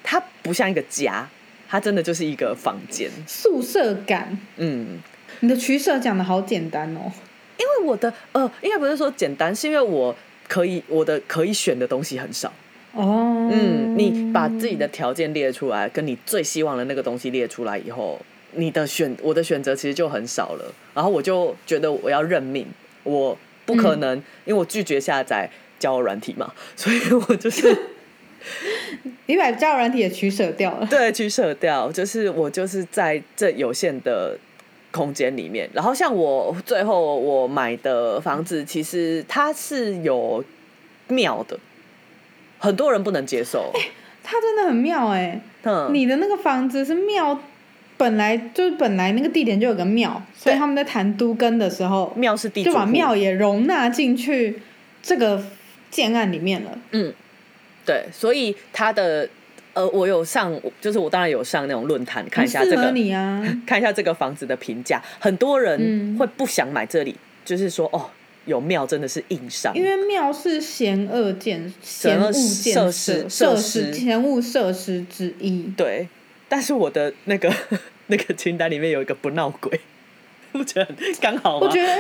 [0.03, 1.27] 它不像一个家，
[1.67, 3.09] 它真的就是一个房间。
[3.27, 4.99] 宿舍感，嗯，
[5.39, 7.11] 你的取舍讲的好简单哦。
[7.57, 10.15] 因为我的呃，应该不是说简单，是因为我
[10.47, 12.53] 可以我的可以选的东西很少。
[12.93, 18.19] 哦，嗯，你把自己的条件列出来，跟你最希望的那个东西列出来以后，
[18.53, 20.73] 你的选我的选择其实就很少了。
[20.93, 22.67] 然后我就觉得我要认命，
[23.03, 25.49] 我不可能，因为我拒绝下载
[25.79, 27.75] 交友软体嘛，所以我就是
[29.25, 30.87] 你把交友软体也取舍掉了。
[30.87, 34.37] 对取舍掉，就是我就是在这有限的
[34.91, 35.69] 空间里面。
[35.73, 40.43] 然后像我最后我买的房子，其实它是有
[41.07, 41.59] 庙的，
[42.59, 43.71] 很多人不能接受。
[44.23, 47.39] 它真的很妙哎、嗯，你的那个房子是庙，
[47.97, 54.59] 本来就是本来那个地点就有个庙，所以他们在谈都根的时候，庙是地就把庙也容纳进去
[55.01, 55.43] 这个
[55.89, 56.77] 建案里面了。
[56.91, 57.13] 嗯，
[57.85, 59.27] 对，所以他的
[59.73, 66.17] 呃，我有上，就是我当然有上那种论坛看一下这个，你啊， 看一下这个房子的评价，很多人嗯。
[66.17, 68.09] 会不想买这里，就是说哦，
[68.45, 73.91] 有庙真的是硬伤，因为庙是嫌恶建嫌恶设设施设施。
[73.91, 75.71] 施嫌恶设施之一。
[75.75, 76.07] 对，
[76.47, 77.51] 但是我的那个
[78.07, 79.79] 那个清单里面有一个不闹鬼，
[80.53, 80.87] 我觉得
[81.21, 81.67] 刚好吗？
[81.67, 81.93] 我觉得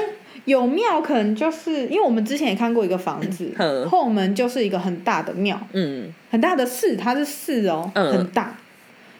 [0.45, 6.13] 有庙可能就是因为我们之前也看过一个房子 嗯，后门就是一个很大的庙，嗯。
[6.29, 8.11] 很大的寺，它是寺哦，嗯。
[8.11, 8.55] 很大，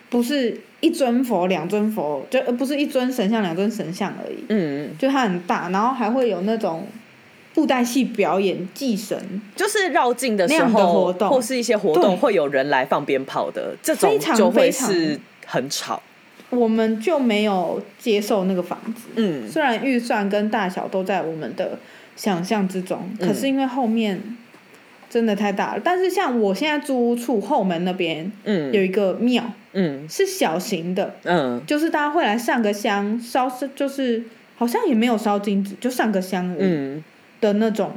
[0.10, 6.88] 不是一尊佛、两尊佛，就呃不是一尊神像、两尊神像而已，嗯，就它很大，然后还会有那种
[7.56, 9.18] 布袋戏表演、祭神，
[9.56, 11.30] 就是绕境的时那样的候，活动。
[11.30, 12.16] 或是一些活动对。
[12.18, 16.04] 会有人来放鞭炮的，这种非常就会是很吵。
[16.50, 19.08] 我们就没有接受那个房子。
[19.16, 19.50] 嗯。
[19.50, 21.80] 虽然预算跟大小都在我们的
[22.18, 23.28] 想象之中，嗯。
[23.28, 24.22] 可是因为后面
[25.10, 25.82] 真的太大了。
[25.82, 28.72] 但是像我现在租屋处后门那边嗯。
[28.74, 30.06] 有一个庙，嗯。
[30.10, 31.62] 是小型的，嗯。
[31.66, 34.24] 就是大家会来上个香，烧是就是
[34.58, 36.70] 好像也没有烧金纸，就上个香而已。
[36.70, 37.04] 嗯，
[37.46, 37.92] 的那种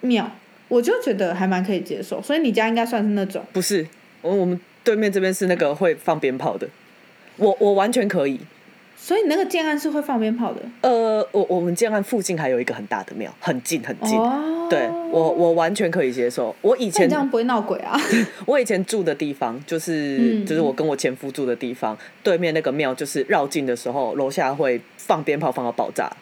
[0.00, 0.30] 庙，
[0.68, 2.20] 我就觉得还蛮可以接受。
[2.20, 3.86] 所以你家应该算是那种，不是，
[4.22, 6.68] 我我们对面这边是那个会放鞭炮的，
[7.36, 8.40] 我我完全可以。
[9.02, 10.60] 所以你那个建案是会放鞭炮的。
[10.82, 14.18] 呃，我我们建案附近还有一个很大的庙，很近很近。
[14.18, 16.54] 哦，对我我完全可以接受。
[16.60, 17.98] 我以前这样不会闹鬼啊？
[18.44, 26.14] 我以前住的地方，就是、嗯就是我跟我前夫住的地方，对面那个庙就是绕境的时候，楼下会放鞭炮放到爆炸，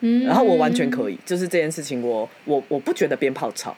[0.00, 3.76] 嗯，然后我完全可以，就是这件事情我我我不觉得鞭炮吵，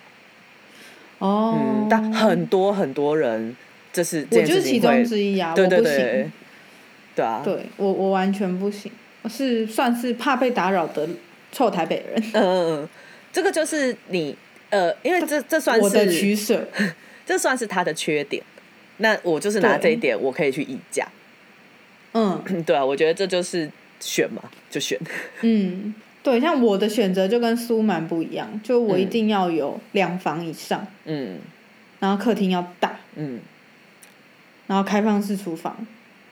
[1.18, 3.56] 哦，嗯，但很多很多人
[3.92, 6.30] 这是这我就是其中之一啊，对对对，
[7.16, 8.90] 对啊，对我我完全不行，
[9.22, 11.08] 我是算是怕被打扰的
[11.52, 12.22] 臭台北人。
[12.34, 12.88] 嗯嗯嗯，
[13.32, 14.36] 这个就是你
[14.70, 16.66] 呃，因为这这算我的取舍。
[17.26, 18.42] 这算是他的缺点。
[18.96, 21.06] 那我就是拿对这一点，我可以去议价。
[22.12, 24.98] 嗯 对啊，我觉得这就是选嘛，就选。
[25.42, 31.38] 嗯，对，像我的选择就跟苏蛮不一样，就我一定要有两房以上，嗯
[31.98, 33.40] 然后客厅要大，嗯
[34.66, 35.86] 然后开放式厨房，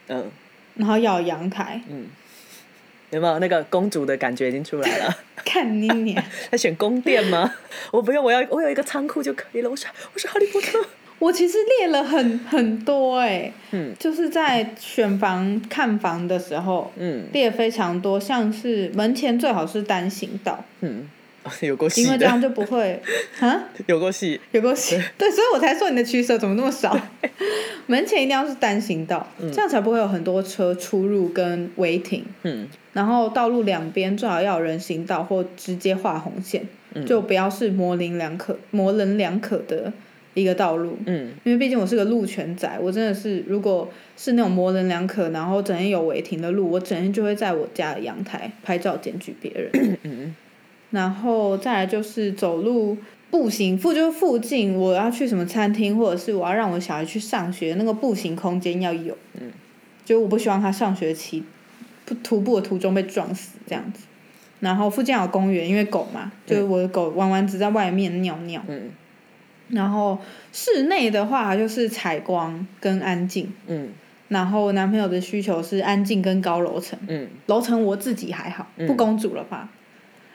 [0.09, 0.31] 嗯
[0.75, 1.81] 然后要有阳台。
[1.89, 2.07] 嗯，
[3.11, 5.17] 有没有那个公主的感觉已经出来了？
[5.45, 6.23] 看你娘！
[6.53, 7.55] 在选宫殿吗？
[7.91, 9.71] 我不用，我要我有一个仓库就可以了。
[9.71, 10.79] 我是我是哈利波特。
[11.19, 13.93] 我其实列了很 很多哎、嗯。
[13.99, 17.25] 就是在选房看房的时候，嗯。
[17.33, 21.09] 列非常多，像是门前最好是单行道，嗯，
[21.63, 23.01] 有够细因为这样，就不会
[23.41, 24.41] 啊，有够细。
[24.53, 25.01] 有够细。
[25.17, 26.97] 对，所以我才说你的取舍怎么那么少。
[27.87, 32.25] 门前一定要是单行道，这样才不会有很多车出入跟违停。
[32.43, 32.69] 嗯。
[32.93, 36.63] 然后道路两边最好要有人行道或直接画红线，
[36.95, 37.05] 嗯。
[37.07, 39.93] 就不要是模棱两可、模棱两可的
[40.39, 40.97] 一个道路。
[41.07, 49.99] 嗯因为毕竟我是个路权仔，我真的是如果是那种模棱两可，然后整天有违停的路，我整天就会在我家的阳台拍照检举别人。
[50.03, 50.35] 嗯
[50.91, 52.97] 然后再来就是走路
[53.31, 59.15] 步行附就是附近我要去什么餐厅，或者是我要让我小孩去上学，那个步行空间要有。
[59.39, 59.53] 嗯，
[60.05, 61.43] 就我不希望他上学期
[62.07, 64.07] 不徒步的途中被撞死这样子。
[64.61, 68.65] 然后附近有公园，因为狗嘛，就是我的狗弯弯只在外面尿尿。
[68.67, 68.85] 嗯
[69.69, 70.19] 然后
[70.53, 73.53] 室内的话就是采光跟安静。
[73.67, 73.91] 嗯
[74.29, 79.69] 然后我男朋友的需求是安静跟高楼层，嗯楼层我自己还好，嗯不公主了吧？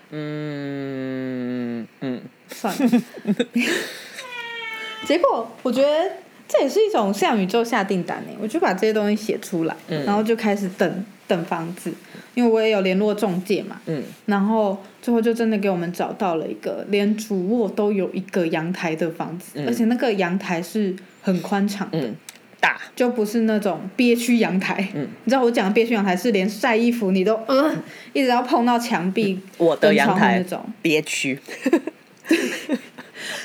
[0.10, 2.90] 嗯嗯算了。
[5.06, 6.12] 结果我觉得
[6.54, 10.06] 这也是一种向宇宙下订单呢，我就把这些东西写出来，嗯。
[10.06, 11.92] 然后就开始等等房子，
[12.36, 14.04] 因为我也有联络中介嘛，嗯。
[14.28, 19.66] 然后最后就真的给我们找到了一个连主卧都有一个阳台的房子，嗯。
[19.68, 22.00] 而且那个阳台是很宽敞的。
[22.00, 22.16] 嗯，
[22.60, 22.80] 大。
[22.96, 25.08] 就不是那种憋屈阳台，嗯。
[25.24, 27.74] 你知道我讲的憋屈阳台是连晒衣服你都呃
[28.14, 31.40] 一直要碰到墙壁，我的阳台那种，憋屈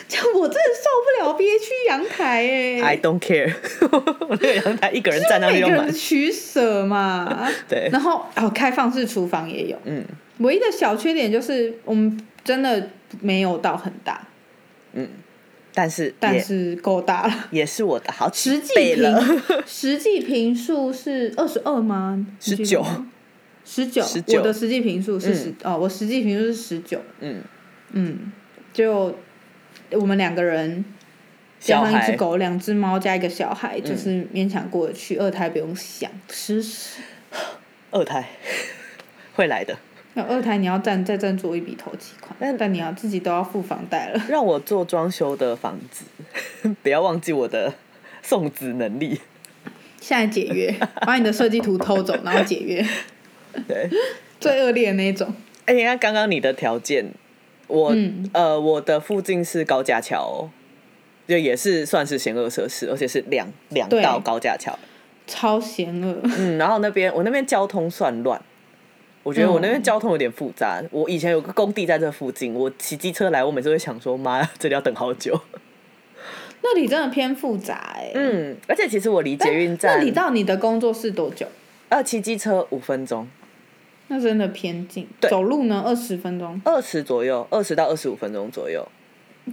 [0.07, 3.53] 就我真的受不了憋屈阳台哎、，I don't care。
[4.29, 5.93] 我那个阳台一个人站那里就满每个人的。
[5.93, 7.49] 取舍嘛。
[7.69, 10.05] 对，然后哦，开放式厨房也有，嗯
[10.39, 14.27] 唯一的小缺点就是我们真的没有到很大，
[14.93, 15.09] 嗯，
[15.75, 17.49] 但是但是够大了。
[17.51, 18.75] 也是我的好几实际。
[18.75, 22.25] 平 实际平数是二十二吗？
[22.41, 22.87] 十九
[23.65, 27.43] 十九，19我的实际平数是十、哦，我实际平数是十九，嗯，
[27.93, 28.33] 嗯，
[28.73, 29.15] 就
[29.93, 30.85] 我们两个人
[31.61, 35.17] 加上一只狗、两只猫加一个小孩，就是勉强过得去。
[35.17, 37.01] 二胎不用想，吃屎。
[37.91, 38.29] 二胎
[39.35, 39.77] 会来的。
[40.15, 44.21] 那二胎你要赞再赞助一笔投期款，但但你要自己都要付房贷了。
[44.29, 46.05] 让我做装修的房子，
[46.83, 47.75] 不要忘记我的
[48.23, 49.21] 送子能力。
[50.01, 52.85] 现在解约，把你的设计图偷走，然后解约，
[53.67, 53.89] 对，
[54.41, 55.33] 最恶劣的那一种。
[55.67, 57.13] 哎、你看刚刚你的条件，
[57.69, 60.51] 我、嗯呃我的附近是高架桥、哦，
[61.29, 64.77] 就也是算是险恶设施，而且是两两道高架桥。
[65.27, 68.41] 超险恶，嗯，然后那边我那边交通算乱，
[69.23, 70.83] 我觉得我那边嗯交通有点复杂。
[70.91, 75.39] 我以前有个工地在这附近，我骑机车来，我每次会想说，妈呀， 这里要等好久。
[76.63, 81.47] 那里真的偏复杂哎、嗯，而且其实我离捷运站那站你到你的工作室多久？
[81.91, 83.29] 呃骑机车五分钟，
[84.09, 85.07] 那真的偏近。
[85.21, 88.87] 对走路呢，二十分钟，二十左右，二十到二十五分钟左右。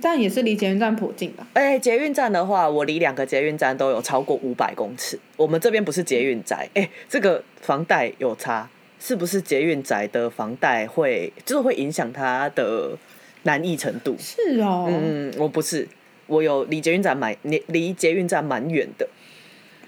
[0.02, 1.48] 但也是离捷运站颇近吧？
[1.54, 5.18] 哎、捷运站的话，我离两个捷运站都有超过五百公尺。
[5.38, 12.98] 我们这边不是捷运宅，哎、这个房贷有差，是不是捷运宅的房贷会就是会影响它的
[13.44, 14.18] 难易程度？
[14.20, 15.88] 是哦，嗯，我不是，
[16.28, 19.08] 我有离捷运站蛮离离捷运站蛮远的。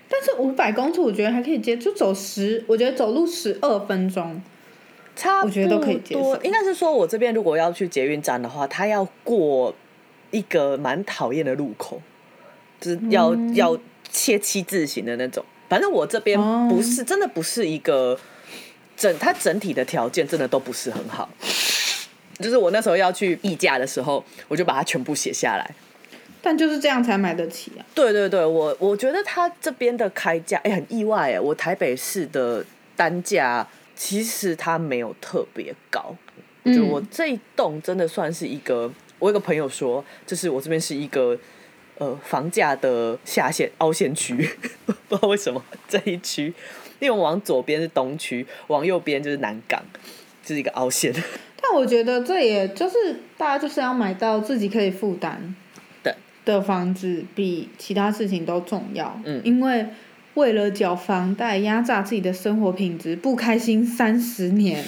[0.08, 4.41] 但是五百公尺我觉得还可以接，就走十，我觉得走路十二分钟。
[5.17, 9.73] 差我觉得都可以接受不多应该是说，我这边如果要去捷运站的话，他要过
[10.32, 12.01] 一个蛮讨厌的路口，
[12.80, 13.77] 就是要、嗯要
[14.10, 15.43] 切七字形的那种。
[15.67, 18.18] 反正我这边哦不是、真的不是一个
[18.95, 21.28] 整，它整体的条件真的都不是很好。
[22.39, 25.70] 就是我那时候要去议价的时候，我就把它全部写下来。
[26.41, 27.84] 但就是这样才买得起啊！
[27.93, 32.63] 对对对，我我觉得他这边的开价，哎、很意外哎，我台北市的
[32.95, 33.68] 单价
[33.98, 36.16] 其实它没有特别高，
[36.64, 41.38] 就嗯我这一栋真的算是一个，我有个朋友说，就是我这边是一个
[41.98, 44.36] 呃房价的下限凹陷区，
[44.86, 46.54] 不知道为什么这一区，
[47.00, 49.84] 因为往左边是东区，往右边就是南港，
[50.43, 51.12] 就是一个凹陷。
[51.60, 52.95] 但我觉得这也就是
[53.36, 55.56] 大家就是要买到自己可以负担
[56.04, 59.20] 的的房子，比其他事情都重要。
[59.26, 59.86] 嗯因为
[60.38, 64.85] 为了缴房贷压榨自己的生活品质，不开心三十年，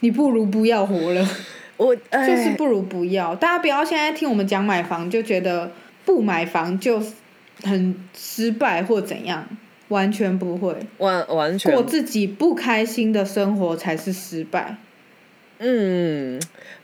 [0.00, 1.28] 你不如不要活了。
[1.76, 3.34] 我就就是不如不要。
[3.34, 5.72] 大家不要现在听我们讲买房就觉得
[6.04, 7.02] 不买房就
[7.64, 9.48] 很失败或怎样，
[9.88, 10.76] 完全不会。
[10.98, 14.76] 完完全过自己不开心的生活才是失败。
[15.58, 16.40] 嗯，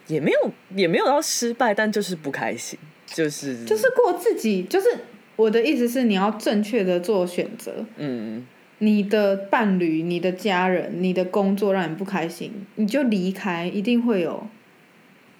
[0.08, 2.76] 也没有也没有到失败，但就是不开心，
[3.06, 4.88] 就是就是过自己，就是
[5.36, 7.84] 我的意思是，你要正确的做选择。
[7.96, 8.46] 嗯，
[8.78, 14.46] 你的伴侣、你的家人、你的工作让你不开心，你就离开，一定会有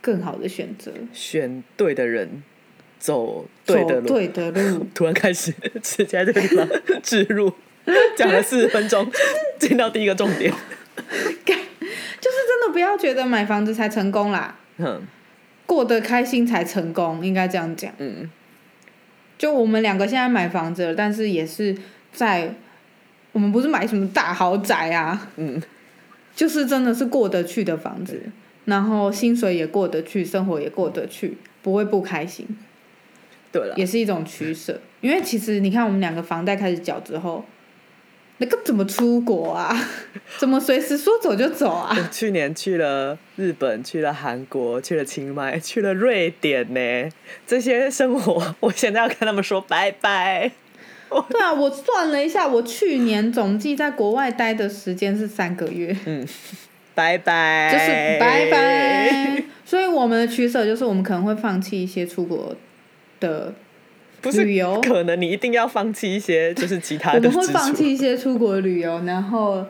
[0.01, 2.43] 更好的选择，选对的人，
[2.99, 4.09] 走对的路。
[4.09, 4.87] 对的路。
[4.95, 6.69] 突然开始直接在这个地方
[7.03, 7.53] 植入，
[8.17, 9.07] 讲了四十分钟，
[9.59, 10.53] 进到第一个重点。
[12.21, 15.03] 就是真的不要觉得买房子才成功啦，嗯
[15.67, 17.93] 过得开心才成功，应该这样讲。
[17.99, 18.31] 嗯，
[19.37, 21.77] 就我们两个现在买房子了，但是也是
[22.13, 22.55] 在
[23.33, 25.61] 我们不是买什么大豪宅啊，嗯，
[26.35, 28.23] 就是真的是过得去的房子，
[28.65, 32.47] 然后薪水也过得去，生活也过得去，不会不开心，
[33.51, 34.81] 对了，也是一种取舍。
[35.01, 37.45] 因为其实你看，我们两个房贷开始缴之后，
[38.39, 39.75] 那个怎么出国啊？
[40.39, 41.97] 怎么随时说走就走啊？
[41.97, 47.11] 我去年去了日本，去了韩国，去了清迈， 去了瑞典呢。
[47.47, 50.51] 这些生活， 我现在要跟他们说拜拜。
[51.31, 55.97] 对啊，我算了一下，我去年总计在国外待的时间是三个月。
[56.07, 56.27] 嗯
[56.97, 57.87] 拜拜，就是
[58.21, 59.43] 拜拜。
[59.65, 62.55] 所以我们的取舍就是，我们可能会放弃一些出国
[63.19, 63.53] 的
[64.25, 67.75] 不是旅游可能你一定要放弃一些，就是其他的我们会放。
[67.75, 69.65] 弃一些出国旅游，然后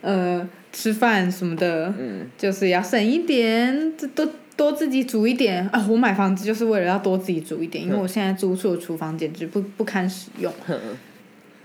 [0.00, 5.86] 呃吃饭什么的，嗯，就是要省一点，这多多自己煮一点啊。
[5.90, 10.52] 我买房子就是为了要多自己煮一点，因为我现在租处的厨房简直不不堪使用，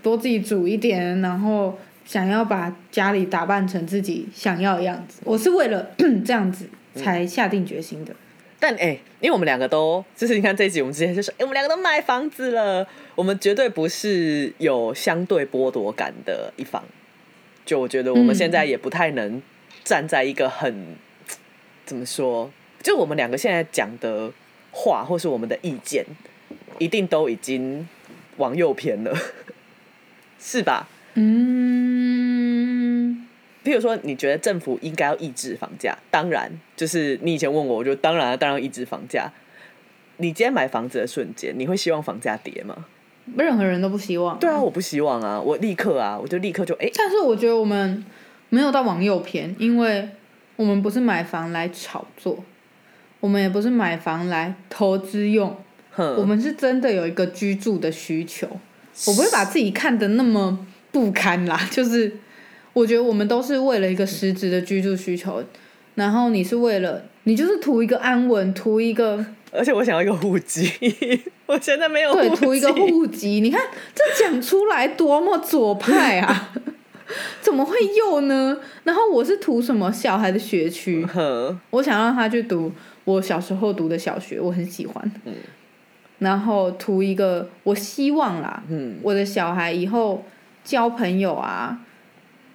[0.02, 5.20] 多自己煮一点，然后想要把家里打扮成自己想要的样子。
[5.24, 5.90] 我是为了
[6.24, 8.14] 这样子才下定决心的。
[8.62, 12.86] 但哎、因为我们两个都就是你看这一集，我们之前就说，哎、我们两个都买房子了，
[13.16, 16.80] 我们绝对不是有相对剥夺感的一方。
[17.66, 19.42] 就我觉得我们嗯现在也不太能
[19.82, 20.94] 站在一个很、
[21.84, 22.52] 怎么说，
[22.84, 24.30] 就我们两个现在讲的
[24.70, 26.06] 话或是我们的意见，
[26.78, 27.88] 一定都已经
[28.36, 29.12] 往右偏了，
[30.38, 30.88] 是吧？
[31.14, 31.26] 嗯，
[33.64, 35.98] 譬如说，你觉得政府应该要抑制房价？
[36.12, 36.52] 当然，
[36.82, 39.30] 就是你以前问我，我就当然当然要抑制房价。
[40.16, 42.86] 你今天买房子的瞬间，你会希望房价跌吗？
[43.36, 44.36] 任何人都不希望。
[44.40, 48.04] 对啊，我不希望啊，我立刻啊，我就立刻就哎、但是我觉得我们
[48.48, 50.08] 没有到往右偏，因为
[50.56, 52.42] 我们不是买房来炒作，
[53.20, 55.56] 我们也不是买房来投资用，
[55.92, 58.48] 哼，我们是真的有一个居住的需求。
[59.06, 62.16] 我不会把自己看得那么不堪啦，就是
[62.72, 65.44] 我觉得我们都是为了一个实质的居住需求，
[65.94, 70.70] 然后你是为了你就是图一个安稳，图一个而且我想要一个户籍，
[71.46, 73.60] 我现在没有对，图一个籍户籍，你看
[73.94, 76.50] 这讲出来多么左派啊！
[77.42, 78.56] 怎么会右呢？
[78.84, 81.04] 然后我是图什么小孩的学区？
[81.04, 82.72] 哼，我想让他去读
[83.04, 85.12] 我小时候读的小学，我很喜欢。
[86.20, 90.24] 然后图一个，我希望啦，嗯我的小孩以后
[90.64, 91.78] 交朋友啊，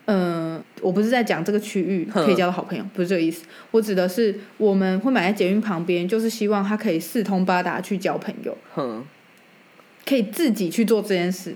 [0.08, 3.46] 嗯、我不是在讲这个区域可以交到好朋友，不是这个意思。
[3.72, 8.58] 我指的是我们会买在捷运旁边，就是希望他可以四通八达去交朋友。
[8.74, 9.06] 哼，
[10.06, 11.56] 可以自己去做这件事。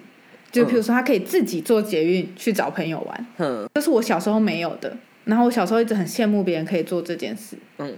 [0.52, 4.97] 就比如说，他可以自己坐捷运去找朋友玩，哼，这是我小时候没有的。
[5.24, 7.95] 然后我小时候一直很羡慕别人可以做这件事，嗯，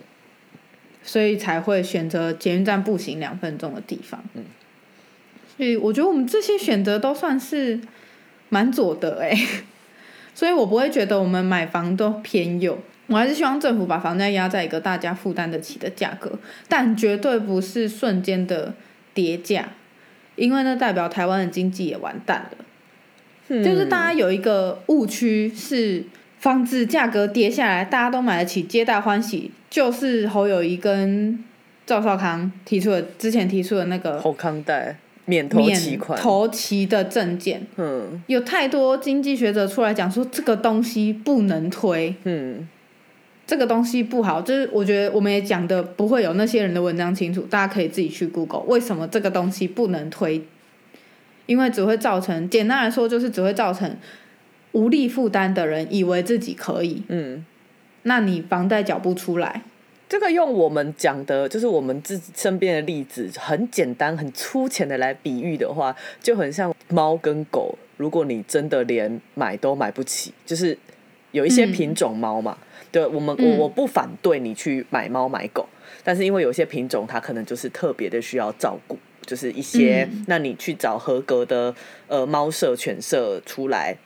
[1.01, 4.24] 所以才会选择捷运站步行两分钟的地方。
[4.36, 4.43] 嗯，
[5.58, 7.80] 所以我觉得我们这些选择都算是
[8.49, 9.36] 蛮左的哎、
[10.34, 12.78] 所以我不会觉得我们买房都偏右。
[13.08, 16.32] 我还是希望政府把房价压在一个大家负担得起的价格，
[16.70, 18.74] 但绝对不是瞬间的
[19.14, 19.68] 跌价，
[20.36, 22.66] 因为那代表台湾的经济也完蛋了。
[23.62, 26.04] 就是大家有一个误区是
[26.40, 29.52] 房子价格跌下来，大家都买得起，皆大欢喜。
[29.70, 31.44] 就是侯友谊跟
[31.86, 34.96] 赵少康提出的之前提出的那个后康贷
[35.26, 38.22] 免头期免款，头期的证件，嗯。
[38.28, 42.68] 有太多经济学者出来讲说这个东西不能推，嗯。
[43.46, 50.42] 这个东西不好，就是我觉得我们也讲的不会有那些人的文章清楚，大家可以自己去 Google 为什么这个东西不能推，
[51.46, 53.98] 因为只会造成，简单来说就是只会造成
[54.72, 57.46] 无力负担的人以为自己可以，嗯，
[58.04, 59.64] 那你房贷缴不出来，
[60.14, 67.76] 这个用我们讲的，就是我们自己身边的例子，很简单、很粗浅的来比喻的话，就很像猫跟狗。
[67.97, 70.78] 如果你真的连买都买不起，就是
[71.32, 72.55] 有一些嗯品种猫嘛，
[72.91, 75.68] 对我们我嗯我不反对你去买猫买狗，
[76.03, 78.95] 但是因为有些品种它可能就是特别的需要照顾，
[79.26, 81.74] 就是一些，嗯那你去找合格的
[82.07, 83.97] 呃猫舍、犬舍出来，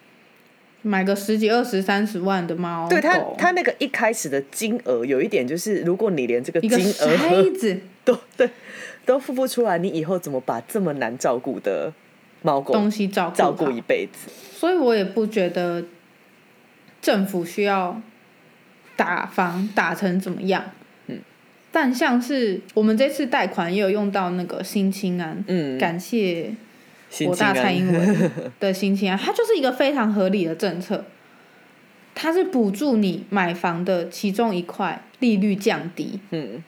[0.87, 7.43] 买个十几、二十、三十万的猫对它狗它那个一开始的金额有一点就是，如果你连这个金额
[8.03, 8.49] 都 对
[9.05, 11.93] 都付不出来，你以后怎么把这么难照顾的
[12.41, 14.31] 猫狗东西照顾照顾一辈子？
[14.51, 15.83] 所以我也不觉得
[17.01, 18.01] 政府需要
[18.95, 20.63] 打房打成怎么样。
[21.07, 21.19] 嗯，
[21.71, 26.51] 但像是我们这次贷款也有用到那个新青安，嗯，感谢
[27.25, 31.05] 国大蔡英文 的心情啊，它就是一个非常合理的政策。
[32.13, 36.19] 它是补助你买房的其中一块，利率降低。
[36.31, 36.63] 嗯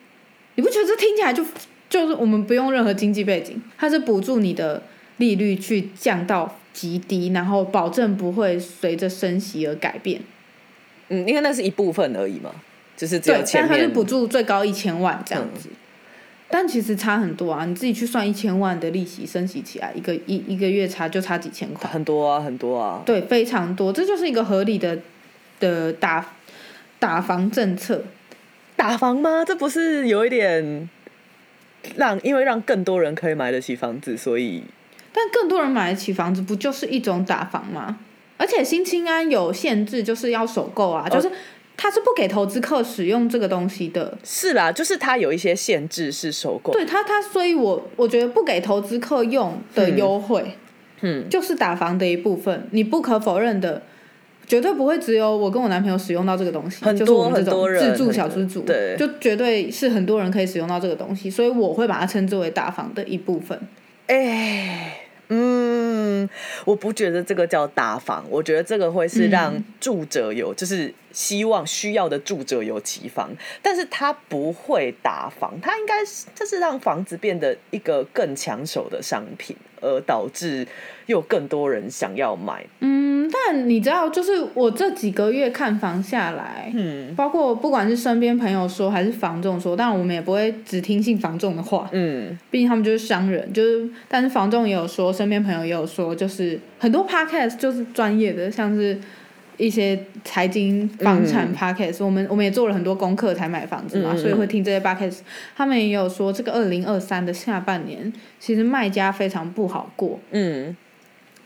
[0.55, 1.43] 你不觉得这听起来就
[1.89, 4.83] 就是我们不用任何经济背景，它是补助你的
[5.17, 10.21] 利率去降到极低，然后保证不会随着升息而改变。
[11.07, 12.51] 嗯，因为那是一部分而已嘛，
[12.95, 15.69] 就是只有对，前面嗯但它是补助最高一千万这样子。
[16.51, 17.63] 但其实差很多啊！
[17.65, 23.93] 你自己去算一千万的利息升息起来，一个一一个月差就差几千块，很多啊，很多啊，对，非常多。
[23.93, 24.97] 这就是一个合理的
[25.59, 26.33] 的打
[26.97, 28.03] 打房政策。
[28.75, 29.45] 打房吗？
[29.45, 30.89] 这不是有一点
[31.95, 34.63] 让因为让更多人可以买得起房子，所以
[35.13, 37.99] 但更多人买得起房子，不就是一种打房吗？
[38.37, 41.29] 而且新青安有限制，就是要首购啊，就是
[41.81, 44.17] 它是不给投资客使用这个东西的。
[44.21, 50.57] 是啦，就是它有一些限制是收购，对它，它所以我我觉得不给投资客用的优惠，
[50.99, 52.67] 嗯，就是打房的一部分。
[52.71, 53.81] 你不可否认的，
[54.45, 63.57] 绝对不会只有我跟我男朋友使用到这个东西，很多就是我们这种很多人自助小资主，对就绝对是很多人可以使用到这个东西，所以我会把它称之为打房的一部分。
[64.07, 64.98] 哎、
[65.31, 66.27] 嗯，
[66.65, 73.29] 我不觉得这个叫打房，我觉得这个会是让住者有，就是希望需要的住者有其房，
[73.61, 80.67] 但是他不会打房，他应该是这是让房子变得一个更抢手的商品，而导致
[81.05, 82.65] 又更多人想要买。
[82.79, 83.08] 嗯，
[83.51, 87.15] 但你知道，就是我这几个月看房下来，嗯。
[87.15, 92.37] 包括不管是身边朋友说还是房仲说，但我们也不会只听信房仲的话，嗯。
[92.51, 98.95] 毕竟他们就是商人，就是但是房仲也有说，身边朋友也有说，就是很多 podcast 就是专业的，像是
[99.57, 105.21] 一些财经房产 podcast，、我们我们也做了很多功课才买房子嘛，所以会听这些 podcast。
[105.57, 110.75] 他们也有说，这个二零二三的下半年，其实卖家非常不好过，嗯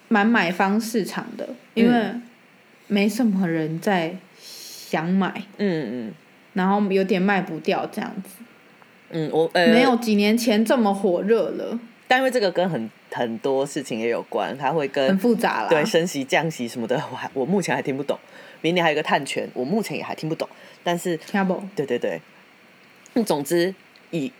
[0.07, 2.13] 蛮买方市场的，因为
[2.87, 6.13] 没什么人在想买，嗯嗯
[6.53, 8.43] 然后有点卖不掉这样子，
[9.09, 15.69] 嗯，我呃没有几年前这么火热了，但因为这个跟很很多事情也有关，它会跟很复杂啦。
[15.69, 18.19] 对升息、降息什么的，我还我目前还听不懂。
[18.61, 20.47] 明年还有一个碳权，我目前也还听不懂。
[20.83, 21.61] 但是，听不？
[21.75, 22.21] 对对对，
[23.15, 23.73] 嗯总之
[24.11, 24.31] 以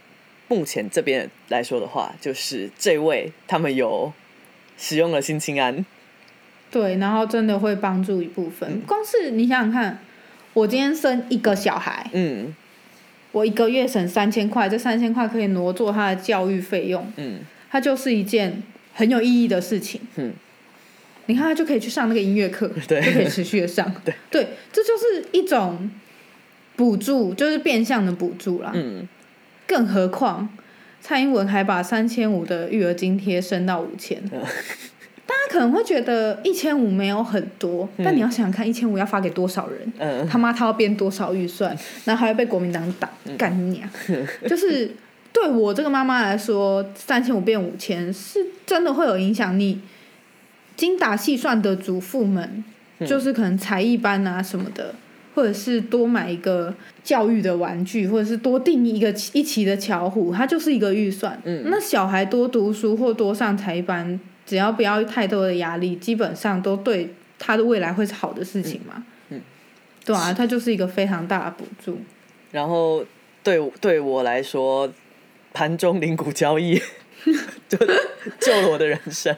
[0.48, 4.14] 目前这边来说的话，就是这位他们有
[4.78, 5.86] 使用了新青安，
[6.72, 8.82] 对，然后真的会帮助一部分。
[8.82, 10.00] 光是你想想看，
[10.54, 12.56] 我今天生一个小孩，嗯
[13.32, 17.40] 我一个月省三千块，这三千块可以挪作他的教育费用，嗯
[17.72, 18.62] 它就是一件
[18.94, 20.00] 很有意义的事情。
[20.18, 20.32] 嗯，
[21.26, 23.92] 你看，他就可以去上那个音乐课， 对就可以持续的上。
[24.06, 25.90] 对对，这就是一种
[26.76, 28.72] 补助，就是变相的补助啦。
[28.76, 29.08] 嗯，
[29.66, 30.48] 更何况，
[31.04, 34.18] 蔡英文还把三千五的育儿津贴升到五千。
[34.32, 34.42] 嗯
[35.26, 39.94] 大家可能会觉得一千五没有很多，但你要想想看，一千五要发给多少人？
[39.98, 41.76] 嗯他妈他要编多少预算，
[42.06, 43.90] 然后还要被国民党打，干你娘！
[44.48, 44.94] 就是
[45.32, 49.58] 对我这个妈妈来说，三千五变五千是真的会有影响。
[49.58, 49.82] 你
[50.76, 52.64] 精打细算的主妇们，
[53.08, 54.94] 就是可能才艺班啊什么的，
[55.34, 56.74] 或者是多买一个
[57.04, 61.40] 教育的玩具，或者是多订一个一期的巧虎，它就是一个预算。
[61.44, 69.04] 嗯那小孩多读书或多上才艺班，只要不要太多的压力，基本上都对他的未来会是好的事情嘛。
[69.30, 69.42] 嗯
[70.06, 71.98] 对啊，它就是一个非常大的补助。
[72.52, 73.04] 然后
[73.42, 74.92] 对对我来说，
[75.54, 76.80] 盘中零股交易
[77.70, 77.78] 就
[78.40, 79.36] 救了我的人生。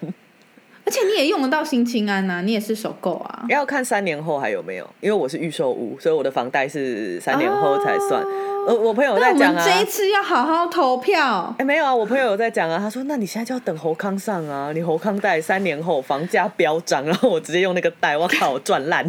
[0.85, 3.45] 而且你也用得到新青安呐、你也是首购啊。
[3.49, 8.21] 要看三年后还有没有，因为我是预售屋，所以我的房贷是三年后才算。
[8.67, 11.65] 呃，我朋友在讲啊，们这一次要好好投票哎、。
[11.65, 19.05] 没有啊，我朋友有在讲啊，他说那你现在就要等侯康上啊，你侯康贷三年后房价飙涨，然后我直接用那个贷，我靠，我赚烂。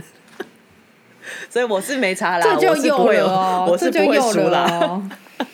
[1.50, 5.02] 所以我是没差啦，这就我是不有会哦，我是不会输啦。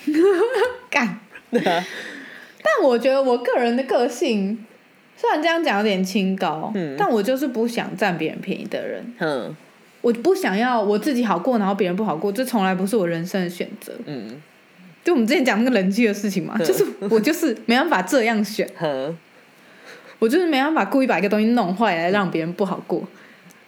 [0.90, 1.18] 干，
[1.50, 1.84] 对啊
[2.62, 4.64] 但我觉得我个人的个性，
[5.22, 9.14] 虽然这样讲有点清高，嗯但我就是不想占别人便宜的人。
[9.20, 9.56] 嗯
[10.00, 13.92] 我不想要我自己好过，然后别人不好过，这从来不是我人生的选择。
[14.06, 14.42] 嗯
[15.04, 19.16] 就我们之前讲那个人际的事情嘛，就是我就是没办法这样选，哼，
[20.18, 23.00] 我就是没办法故意把一个东西弄坏来让别人不好过，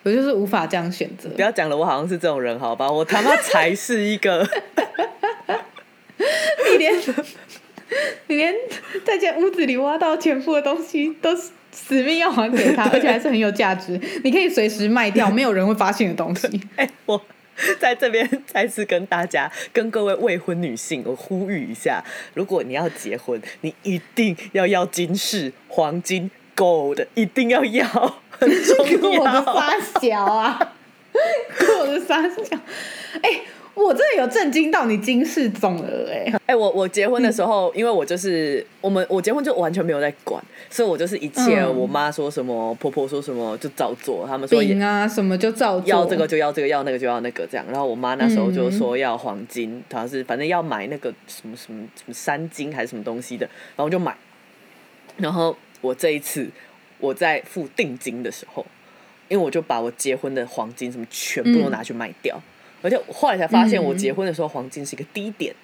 [0.03, 1.29] 我就是无法这样选择。
[1.31, 2.91] 不要讲了，我好像是这种人，好吧？
[2.91, 4.45] 我他妈才是一个，
[6.19, 6.93] 你连
[8.29, 8.55] 你连
[9.05, 16.49] 在这屋子里挖到前夫的东西都死命要还给他， 而且还是很有价值，你可以随时卖掉，没有人会发现的东西。
[16.77, 17.21] 哎、我
[17.79, 22.03] 在这边再次跟大家、跟各位未婚女性，我呼吁一下：
[22.35, 27.87] 如果你要结婚，你一定要要金饰、黄金、gold，一定要要，
[28.31, 29.43] 很重跟我的。
[29.43, 30.75] 发小啊，
[31.59, 32.57] 跟我的发小，
[33.23, 33.41] 哎、
[33.75, 41.77] 我真的有震惊到你金氏总额哎、 哎、我我结婚的时候，因为我就是我们我结婚就完全没有在管，所以我就是一切、嗯。
[41.77, 47.67] 我妈说什么，婆婆说什么就照做，他们说饼啊什么就照做，要这个就要这个，要那个就要那个，这样。
[47.69, 53.45] 然后我妈那时候就说要黄金，好像是反正要买那个什么什么什么三金还是什么东西的，
[53.75, 54.17] 然后我就买。
[55.17, 56.49] 然后我这一次
[56.99, 58.65] 我在付定金的时候，
[59.29, 62.41] 因为我就把我结婚的黄金什么全部都拿去卖掉，
[62.85, 65.55] 而且后来才发现我结婚的时候黄金是一个低点，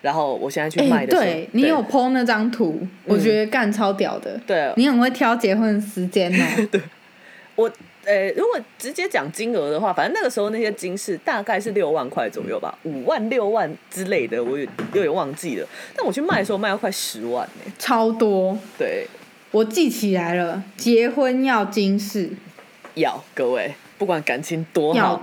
[0.00, 4.40] 然后我现在去哎、卖的时候，对你有 PO 那张图，我觉得干超屌的。
[4.46, 4.72] 对。
[4.76, 6.80] 你很会挑结婚的时间哦。
[7.56, 7.70] 我
[8.04, 15.66] 呃，如果直接讲金额的话，反正那个时候那些金饰大概是六万块左右吧，五万、六万之类的，我有有点忘记了。
[15.94, 19.06] 但我去卖的时候卖了快十万呢、超多，对，
[19.52, 22.28] 我记起来了，结婚要金饰，
[22.94, 25.22] 要各位，不管感情多好，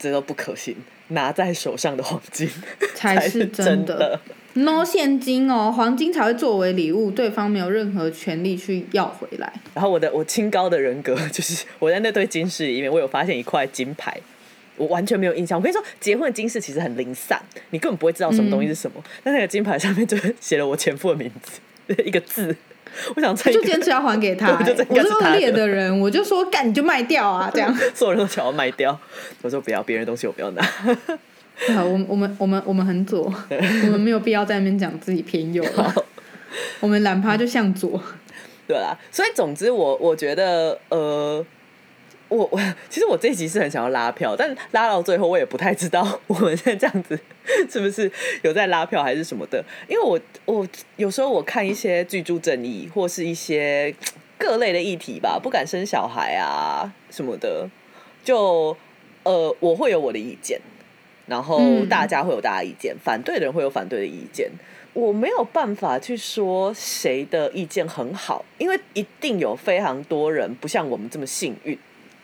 [0.00, 0.74] 这都不可信。
[1.08, 2.48] 拿在手上的黄金
[2.96, 3.98] 才是是真的。
[3.98, 4.20] 的。
[4.54, 9.52] no 现金哦，黄金才会作为礼物，对方没有任何权利去要回来。
[9.74, 14.18] 然后我的我清高的人格 就是我在那堆金饰里面，我有发现一块金牌。
[14.76, 15.58] 我完全没有印象。
[15.58, 17.38] 我跟你说，结婚的金饰其实很零散，
[17.68, 19.04] 你根本不会知道什么东西是什么。
[19.22, 21.60] 但那个金牌上面就写了我前夫的名字，
[22.02, 22.56] 一个字。
[23.16, 27.74] 我想这就坚持要还给他、 我就是恶劣的人，我就说干你就卖掉啊，这样。
[27.94, 28.98] 所有人都想要卖掉。
[29.42, 30.62] 我说不要，别人的东西我不要拿。
[31.74, 35.94] 好，我们我们我们我们很左，我们没有必要在那边讲自己偏右了。
[36.80, 38.02] 我们懒趴就向左，
[38.66, 41.44] 对啦，所以总之我我觉得呃。
[42.30, 47.18] 我我其实我这一集是很想要拉票，但拉到最后我也不太知道我们现在这样子
[47.68, 48.10] 是不是
[48.42, 50.66] 有在拉票还是什么的，因为我我
[50.96, 53.92] 有时候我看一些居住正义或是一些
[54.38, 57.68] 各类的议题吧，不敢生小孩啊什么的，
[58.24, 58.76] 就
[59.24, 60.60] 呃我会有我的意见，
[61.26, 64.48] 然后嗯大家会有大家意见，反对的人会有反对的意见。
[64.92, 71.78] 我没有办法去说谁的意见很好，因为一定有非常多人不像我们这么幸运。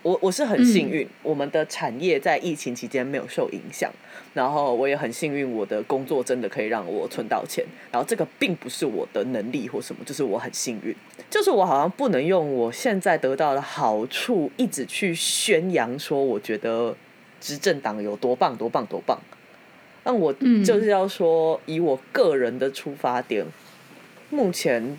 [0.07, 3.92] 我我是很幸运，我们的产业在疫情期间没有受影响，
[4.34, 7.64] 然后我也很幸运，我的工作真的可以让我存到钱。
[7.90, 10.94] 然后这个并不是我的能力或什么，就是我很幸运，
[11.28, 16.94] 就是我好像不能用我现在得到的好处一直去宣扬说，我觉得
[17.40, 19.20] 执政党有多棒多棒多棒。
[20.04, 23.44] 那我嗯就是要说，以我个人的出发点，
[24.30, 24.96] 目前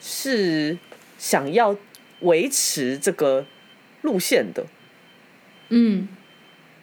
[0.00, 0.76] 是
[1.18, 1.76] 想要
[2.22, 3.46] 维持这个
[4.02, 4.64] 路线的，
[5.68, 6.08] 嗯。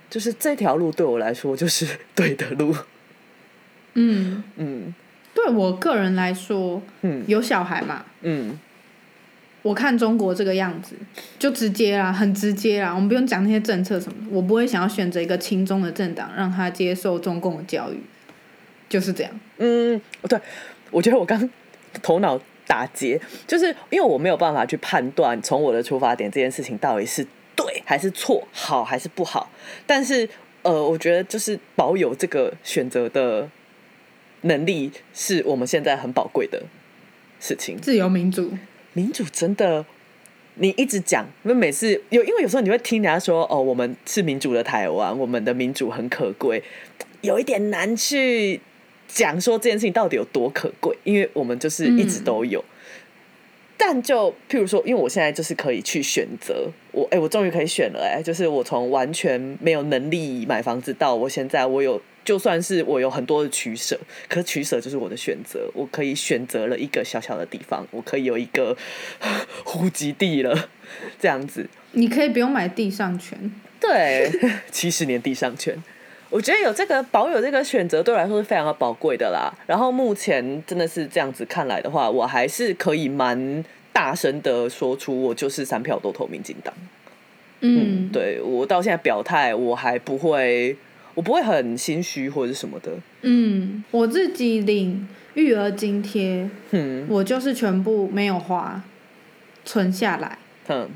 [0.09, 2.73] 就是这条路对我来说就是对的路。
[3.95, 4.93] 嗯，嗯。
[5.33, 7.23] 对我个人来说，嗯。
[7.27, 8.57] 有小孩嘛，嗯，
[9.61, 10.95] 我看中国这个样子，
[11.37, 17.99] 就直接啦，很直接啦，我们不用讲那些政策什么的，我不会想要选择一个亲中的政党，让他接受中共的教育，
[18.87, 19.39] 就是这样。
[19.57, 20.39] 嗯，对，
[20.89, 21.49] 我觉得我刚
[22.01, 29.49] 头脑打结，就是因为我没有办法去判断从我的出发点这件事情到底是对还是错，好还是不好。
[29.85, 30.27] 但是
[30.61, 33.49] 呃，我觉得就是保有这个选择的
[34.41, 36.61] 能力，是我们现在很宝贵的
[37.39, 37.77] 事情。
[37.77, 38.51] 自由民主，
[38.93, 39.85] 民主真的，
[40.55, 46.61] 你一直讲，因为每次有，因为有时候你会听人家说，哦，我们是民主的台湾，我们的民主很可贵，
[47.21, 48.59] 有一点难去
[49.07, 52.63] 讲说这件事情到底有多可贵，因为我们就是一直都有。
[53.79, 63.95] 但就譬如说，因为我现在就是可以去选择，我哎、我终于可以选了哎、就是我从完全没有能力买房子到我现在我有，就算是我有很多的取舍，
[64.27, 68.75] 可取舍就是我的选择，我可以选择了一个小小的地方，我可以有一个
[69.63, 70.69] 户籍地了，
[71.19, 71.69] 这样子。
[71.91, 73.37] 你可以不用买地上权，
[73.79, 74.31] 对，
[74.71, 75.81] 七十年地上权，
[76.29, 79.51] 我觉得有这个保有这个选择对我来说是非常的宝贵的啦。
[79.65, 83.63] 然后目前真的是这样子看来的话，我还是可以蛮
[83.93, 86.73] 大声的说出我就是三票都投民进党。
[87.61, 90.75] 嗯，对我到现在表态，我还不会，
[91.15, 92.91] 我不会很心虚或者是什么的。
[93.21, 98.83] 嗯，我自己领育儿津贴，嗯我就是全部没有花，
[99.65, 100.37] 存下来。
[100.67, 100.87] 嗯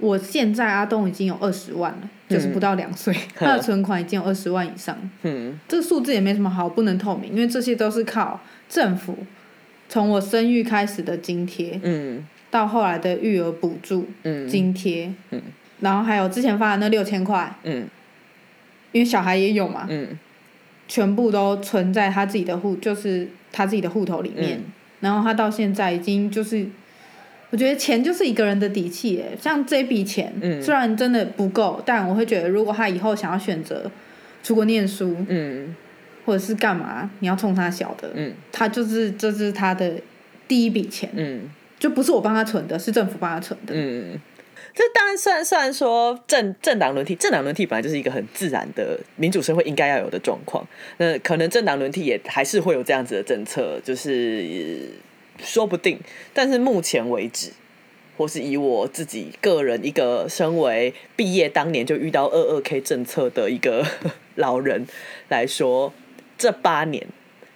[0.00, 4.96] 我现在阿东已经有二十万了，就是不到两岁， 他的存款已经有二十万以上。
[5.22, 5.58] 嗯。
[5.68, 9.16] 这个数字也没什么好不能透明，因为这些都是靠政府
[9.88, 12.26] 从我生育开始的津贴，嗯。
[12.50, 14.48] 到后来的育儿补助嗯。
[14.48, 15.40] 津贴，嗯。
[15.80, 17.86] 然后还有之前发的那六千块，嗯。
[18.92, 20.18] 因为小孩也有嘛，嗯。
[20.88, 24.58] 全部都存在他自己的户，就是他自己的户头里面。
[24.58, 24.64] 嗯。
[25.00, 26.66] 然后他到现在已经就是，
[27.50, 29.36] 我觉得钱就是一个人的底气耶。
[29.40, 33.90] 像这笔钱，嗯虽然真的不够，但我会觉得，如果他以后想要选择
[34.42, 35.74] 出国念书，嗯
[36.24, 39.92] 或者是干嘛，你要冲他小的，嗯他就是这是他的
[40.46, 41.42] 第一笔钱，嗯
[41.78, 43.74] 就不是我帮他存的，是政府帮他存的。
[43.76, 44.20] 嗯。
[44.72, 50.64] 这当然虽然虽然说政政党轮替，政党轮替本来就是一个很自然的民主社会应该要有的状况。
[50.98, 54.94] 那可能政党轮替也还是会有这样子的政策，就是呃
[55.42, 55.98] 说不定。
[56.32, 57.52] 但是目前为止，
[58.16, 63.86] 或是以我自己个人一个身为毕业当年就遇到二二 K 政策的一个
[64.36, 64.86] 老人
[65.28, 65.92] 来说，
[66.36, 67.06] 这八年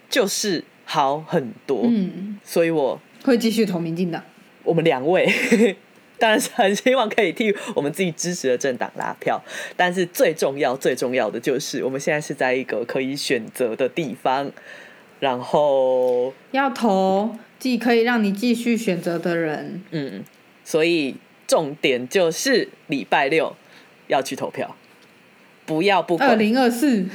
[0.08, 1.82] 就是好很多。
[1.84, 4.22] 嗯，所以我会继续投民进党。
[4.62, 5.30] 我们两位
[6.18, 9.42] 当然是很希望可以替我们自己支持的政党拉票，
[9.76, 14.50] 但是最重要、最重要的就是我们现在是在一个可以选择的地方，
[15.20, 20.22] 然后要投既可以让你继续选择的人，嗯，
[20.62, 23.56] 所以重点就是礼拜六
[24.06, 24.76] 要去投票，
[25.64, 27.06] 不要不二零二四，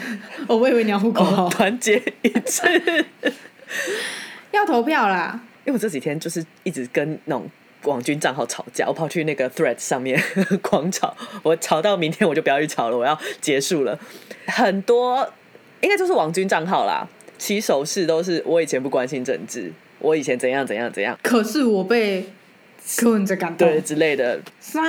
[0.47, 3.05] 哦我以为你要户口团结一致。
[4.49, 5.39] 要投票啦。
[5.65, 7.47] 因为我这几天就是一直跟那种
[7.83, 10.19] 网军账号吵架，我跑去那个 Thread 上面
[10.63, 13.99] 狂吵，我吵到明天我就不要去吵了，我要结束了。
[14.47, 15.31] 很多
[15.81, 22.25] 应该就是网军账号啦，起手式都是我以前不关心政治，我以前怎样怎样怎样，可是我被
[22.97, 24.81] 柯文哲感动，对之类的，傻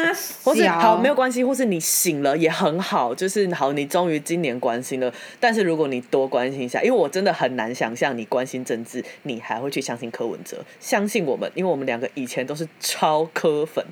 [0.42, 5.12] 或是，好没有关系，或是你醒了也很好，就是好，你终于今年关心了。
[5.38, 13.84] 但是如果你多关心一下，因为我真的很难想象你关心政治，你还会去相信柯文哲，相信我们，因为我们两个以前都是超柯粉。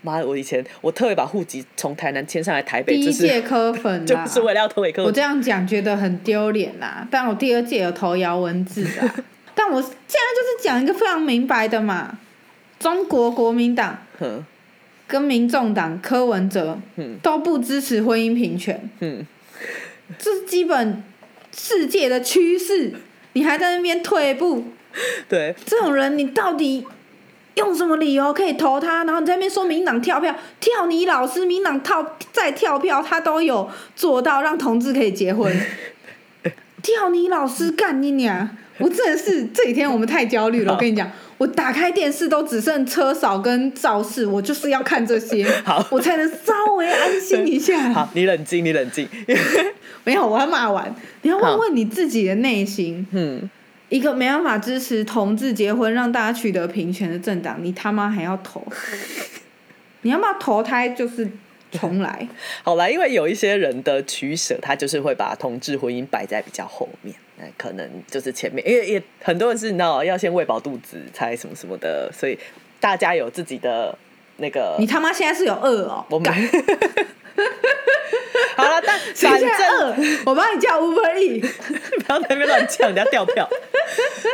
[0.00, 5.08] 妈的，我以前我特别把户籍从台南迁上来台北，第一就是届科粉就啦， 是为了要投给柯文哲。
[5.08, 9.16] 我这样讲觉得很丢脸啦，但我第二届有投姚文智啊，
[9.58, 12.16] 但我现在就是讲一个非常明白的嘛，
[12.78, 14.44] 中国国民党哼。
[15.08, 19.24] 跟民众党柯文哲嗯都不支持婚姻平权，嗯，
[20.18, 21.02] 这是基本
[21.50, 22.92] 世界的趋势，
[23.32, 24.64] 你还在那边退步，
[25.26, 26.86] 对，这种人你到底
[27.54, 29.04] 用什么理由可以投他？
[29.04, 35.50] 然后你在那边说民党跳票，跳你老师，民党跳再跳票，他都有做到让同志可以结婚。
[36.82, 38.50] 跳你老师干你娘！
[38.78, 47.92] 我真的是这几天我们太焦虑了，我跟你讲，我打开电视都只剩车少跟肇事，我就是要看这些， 好我才能稍微安心一下。
[47.92, 49.08] 好，你冷静，你冷静。
[50.04, 53.06] 没有，我要骂完，你要问问你自己的内心。
[53.12, 53.50] 嗯，
[53.88, 58.64] 一个没办法支持同志结婚，让大家取得平权的政党，你他妈还要投？
[60.02, 60.88] 你要不要投胎？
[60.90, 61.28] 就是
[61.72, 62.28] 重来。
[62.62, 72.38] 好啦，因为有一些人的取舍，他就是会把同志婚姻摆在比较后面，那可能就是前面，因为也很多人是你知道要先喂饱肚子才什么什么的，所以
[72.80, 73.96] 大家有自己的
[74.36, 76.04] 那个你他妈现在是有饿哦？
[76.10, 76.32] 我们
[78.56, 80.20] 好了，但谁反正？
[80.26, 81.40] 我帮你叫 Uber E。
[82.08, 83.48] 不要在那边乱叫，人家掉票。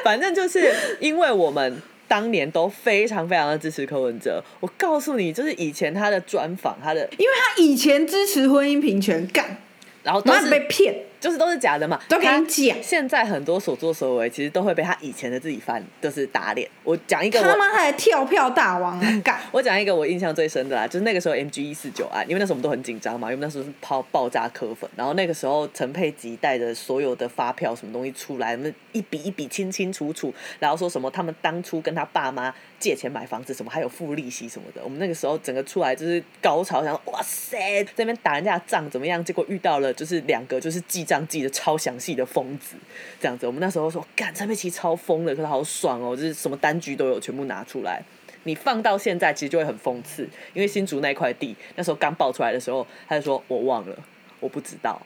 [0.03, 9.57] 反正就是因为我们当年都非常非常的支持柯文哲，我告诉你，就是以前他的专访，他的因为他以前支持婚姻平权，干，
[10.03, 10.95] 然后都是被骗，
[11.25, 12.83] 就是都是假的嘛，都给你讲。
[12.83, 16.69] 现在很多所作所为，其实都会被他以前的自己翻，就是打脸。
[16.83, 17.45] 我讲一个我。
[17.47, 19.13] 他妈还跳票大王啊！
[19.25, 39.25] 干，我讲一个我印象最深的啦，就是那个时候 MG 一四九案，因为那时候我们都很紧张嘛，因为那时候是抛爆炸科粉，然后那个时候陈佩吉带着所有的发票什么东西出来，我们一笔一笔清清楚楚，然后说什么他们当初跟他爸妈借钱买房子，什么还有付利息什么的，我们那个时候整个出来就是高潮，想说哇塞，这边打人家的仗怎么样？
[39.25, 42.77] 结果遇到了就是两个就是记账记得超详细的疯子，
[43.21, 48.03] 这样子，我们那时候说干陈佩琪超疯的，可是好爽哦，就是什么单局都有全部拿出来。
[48.45, 53.97] 你放到现在其实就会很讽刺，因为新竹那块地那时候刚爆出来的时候，他就说我忘了，
[54.41, 55.01] 我不知道，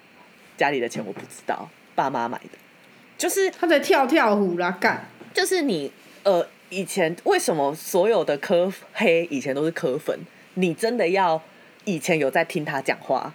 [0.56, 2.59] 家里的钱我不知道，爸妈买的，
[3.16, 5.09] 就是他在跳跳虎啦，干。
[5.32, 5.92] 就是你
[6.24, 10.18] 呃，以前为什么所有的科黑以前都是科粉？
[10.54, 11.40] 你真的要
[11.84, 13.32] 以前有在听他讲话，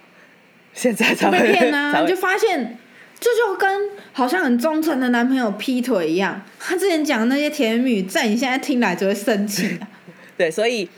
[0.74, 1.92] 现在才被骗啊！
[1.92, 2.76] 才会你就发现，
[3.18, 9.88] 这就跟好像很忠诚的男朋友劈腿一样，他之前讲的那些甜言蜜语，在你现在听来就会生气啊。
[10.36, 10.88] 对，所以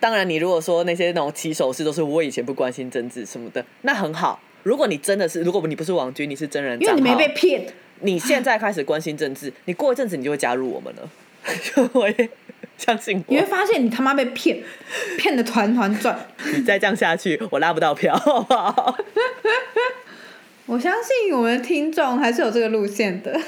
[0.00, 4.40] 当然，你如果说那些那种起手式都是我以前不关心政治什么的，那很好。
[4.62, 7.66] 如果你真的是，如果你不是王军，你是真人，因为你没被骗，
[8.00, 11.08] 你现在开始关心政治，你过一阵子你就会加入我们了，
[11.62, 12.30] 就会
[12.78, 13.46] 相信你会。
[13.46, 14.62] 发现你他妈被骗，
[15.18, 16.18] 骗的团团转。
[16.54, 18.96] 你再这样下去，我拉不到票，好不好？
[20.66, 23.40] 我相信我们的听众还是有这个路线的，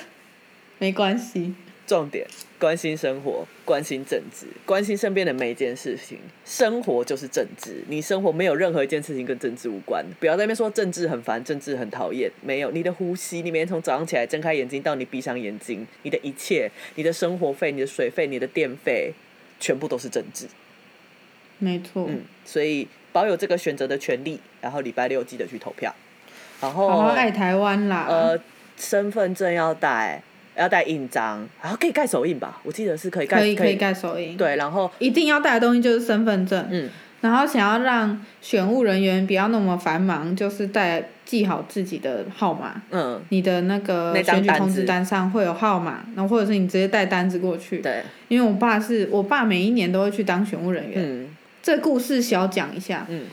[0.78, 1.54] 没关系。
[1.88, 2.26] 重点
[2.58, 6.18] 关心生活，关心政治，关心身边的每一件事情。
[6.44, 10.04] 生活就是政治，你生活没有任何一件事情跟政治无关。
[10.20, 12.30] 不要在那边说政治很烦，政治很讨厌。
[12.42, 19.14] 没有，你的呼吸，你每天从早上起来睁开眼睛到你闭上眼睛，你的一切，你的生活费、你的水费、你的电费，
[19.58, 20.46] 全部都是政治。
[21.58, 25.94] 没错，嗯，所以保有这个选择的权利，然后礼拜六记得去投票。
[26.60, 28.06] 然后好好爱台湾啦。
[28.08, 28.38] 呃，
[28.76, 30.22] 身份证要带，
[30.58, 32.60] 要带印章，然后可以盖手印吧？
[32.64, 36.66] 我记得是可以盖，可以可以盖手印。，对，然后一定要带的东西就是身份证。
[36.70, 36.90] 嗯，
[37.20, 42.82] 然后想要让选务人员不要那么繁忙，就是带记好自己的号码。
[42.90, 47.78] 嗯，你的那个选举通知子单上会有号码，然后或者是你直接带单子过去。
[47.78, 50.96] 对，因为我爸是我爸每一年都会去当选务人员。
[50.98, 51.28] 嗯
[51.60, 53.24] 这故事小讲一下，嗯，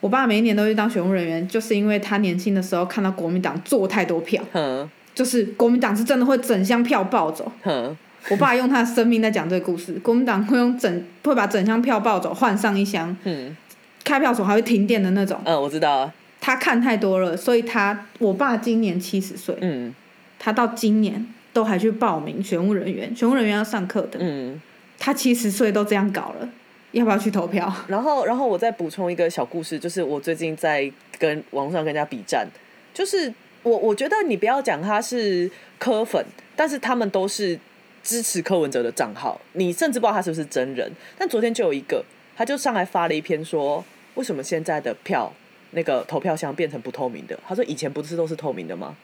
[0.00, 4.88] 我爸每一年都去当选务人员，就是因为他年轻的时候看到国民党做太多票，哼
[5.18, 7.50] 就是国民党是真的会整箱票抱走。
[7.64, 7.96] 哼，
[8.30, 13.56] 我爸用他的生命在讲这个故事，国民党会用整会把整箱票抱走，换上一箱，嗯
[14.04, 15.40] 开票所还会停电的那种。
[15.44, 19.92] 嗯，我知道啊，他看太多了，所以他我爸今年七十岁，嗯
[20.38, 24.20] 他到今年都还去报名选务人员，选务人员要上课的。
[24.20, 24.60] 嗯。
[25.00, 26.48] 他七十岁都这样搞了，
[26.90, 27.72] 要不要去投票？
[27.86, 30.90] 然后，然后我再补充一个小故事，就是我最近在
[31.20, 32.44] 跟网络上跟人家比战，
[32.92, 33.32] 就是
[33.68, 36.24] 我我觉得你不要讲他是柯粉，
[36.56, 37.58] 但是他们都是
[38.02, 40.90] 支持柯文哲的账号，你甚至不知道他是不是真人。
[41.18, 42.04] 但昨天就有一个，
[42.36, 45.32] 他就上来发了一篇说，为什么现在的票
[45.72, 47.38] 那个投票箱变成不透明的？
[47.46, 48.96] 他说以前不是都是透明的吗？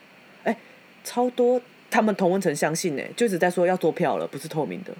[0.44, 0.56] 哎，
[1.04, 1.60] 超多
[1.90, 4.92] 他们同温层相信呢、就一直在说要做票了，不是透明的。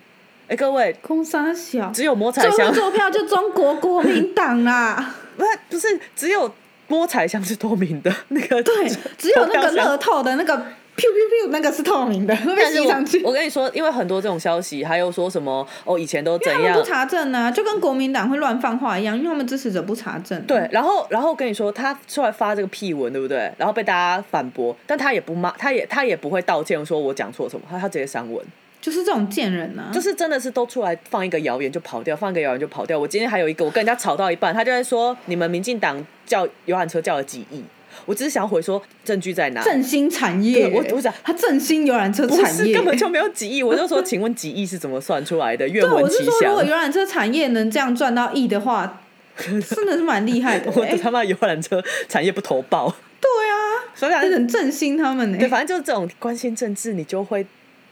[0.47, 5.15] 哎，各位，空沙小，只有摸彩最箱做票就中国国民党啦。
[5.37, 6.55] 不是不是，只有
[6.95, 8.89] 摸彩箱是透明的， 那个对，
[9.19, 13.21] 只有那个乐透的那个 pew pew pew 那个是透明的， 会被吸上去。
[13.25, 20.41] 我跟你说，因为很多这种消息，还有说什么哦，以前都怎样不，查证啊，就跟国民党会乱放话一样，因为他们支持者不查证。
[20.43, 23.53] 对，然后然后我跟你说，他出来发这个屁文，对不对？
[23.59, 28.45] 然后被大家反驳，但他也不骂，他也他也不会道歉，说我讲错什么，他他直接删文，
[28.85, 29.89] 就是这种贱人啊。
[29.91, 32.99] 就是真的是都出来放一个谣言就跑掉，放一个谣言就跑掉。
[32.99, 37.65] 我今天还有一个，我跟人家吵到一半，他就在说你们民进党叫游览车叫了几亿，
[38.05, 39.63] 我只是想要回说证据在哪？
[39.63, 45.67] 振兴产业，我我想他振兴游览车产业，根本就没有几亿，我就说，请问几亿是怎么算出来的？
[45.67, 46.65] 愿闻其是说，如果。
[46.65, 49.01] 游览车产业能这样赚到亿的话，
[49.37, 53.57] 真的是蛮厉害的、我他妈游览车产业不投报，对啊，
[53.95, 57.45] 所以反正这很振兴他们呢、对，反正就是这种关心政治，你就会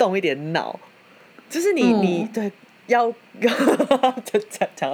[0.03, 0.79] 动一点脑，
[1.49, 2.51] 就是你、嗯你对
[2.89, 3.07] 要
[3.41, 3.49] 要
[4.25, 4.93] 讲讲讲，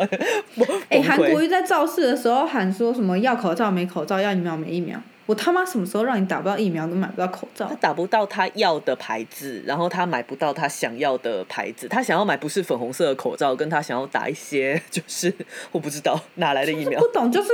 [0.90, 5.00] 哎、韩国瑜在造势的时候喊说什么要口罩没口罩，要疫苗没疫苗。
[5.24, 7.74] 我他妈什么时候让你打不到疫苗跟买不到口罩他？
[7.76, 15.32] 打不到他要的牌子，然后他买不到他想要的牌子，他想要买不是粉红色的口罩，跟他想要打一些 就是
[15.70, 17.50] 我不知道哪来的疫苗不，懂，就是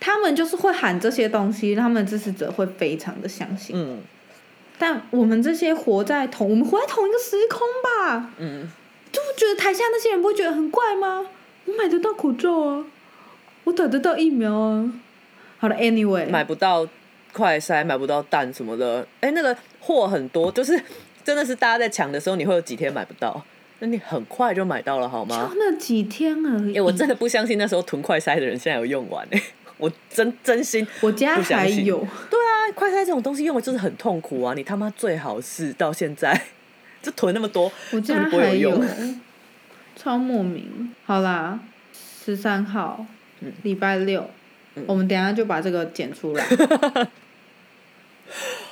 [0.00, 3.74] 他们就是会喊这些东西，他们支持者会非常的相信。
[3.76, 4.00] 嗯
[4.78, 8.68] 但我们这些活在同我们活在同一个时空吧，嗯，
[9.10, 11.26] 就不觉得台下那些人不会觉得很怪吗？
[11.66, 12.86] 我买得到口罩啊，
[13.64, 14.92] 我打得到疫苗啊。
[15.58, 16.88] 好了，anyway，买不到
[17.32, 20.80] 快筛，买不到蛋什么的，哎、那个货很多，就是
[21.24, 23.44] 真的是大家在抢的时候，你会有几天买不到，
[23.80, 25.58] 那你很快就买到了，好吗就？
[25.58, 26.76] 那几天而已。
[26.78, 29.42] 哎、我真的不相信那时候囤快筛的人现在有用完哎、
[29.78, 31.98] 我真真心我家还有，
[32.28, 34.52] 对啊，快筛这种东西用的就是很痛苦啊！
[34.54, 36.38] 你他妈最好是到现在
[37.00, 38.84] 就囤那么多，我家还有用。
[39.96, 40.92] 超莫名。
[41.06, 41.58] 好啦，
[42.24, 43.06] 十三号，
[43.40, 44.28] 嗯礼拜六，
[44.86, 46.44] 我们等一下就把这个剪出来。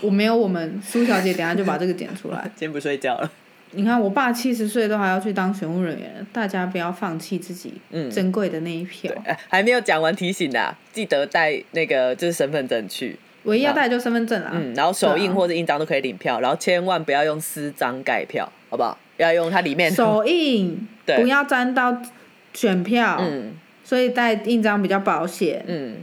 [0.02, 2.42] 我没有，我们苏小姐等一下就把这个剪出来。
[2.54, 3.32] 今天不睡觉了，
[3.76, 9.12] 你看我爸七十岁都还要去当选务人员，大家不要放弃自己嗯珍贵的那一票。
[9.24, 14.50] 哎，还没有讲完提醒啦，记得带那个就是身份证去，唯一要带的就身份证啦。
[14.54, 18.96] 嗯，然后手印或者印章都可以领票，然后千万不要用私章盖票，好不好？
[19.18, 21.96] 要用它里面手印对不要沾到
[22.54, 23.52] 选票，嗯
[23.84, 25.96] 所以带印章比较保险，嗯，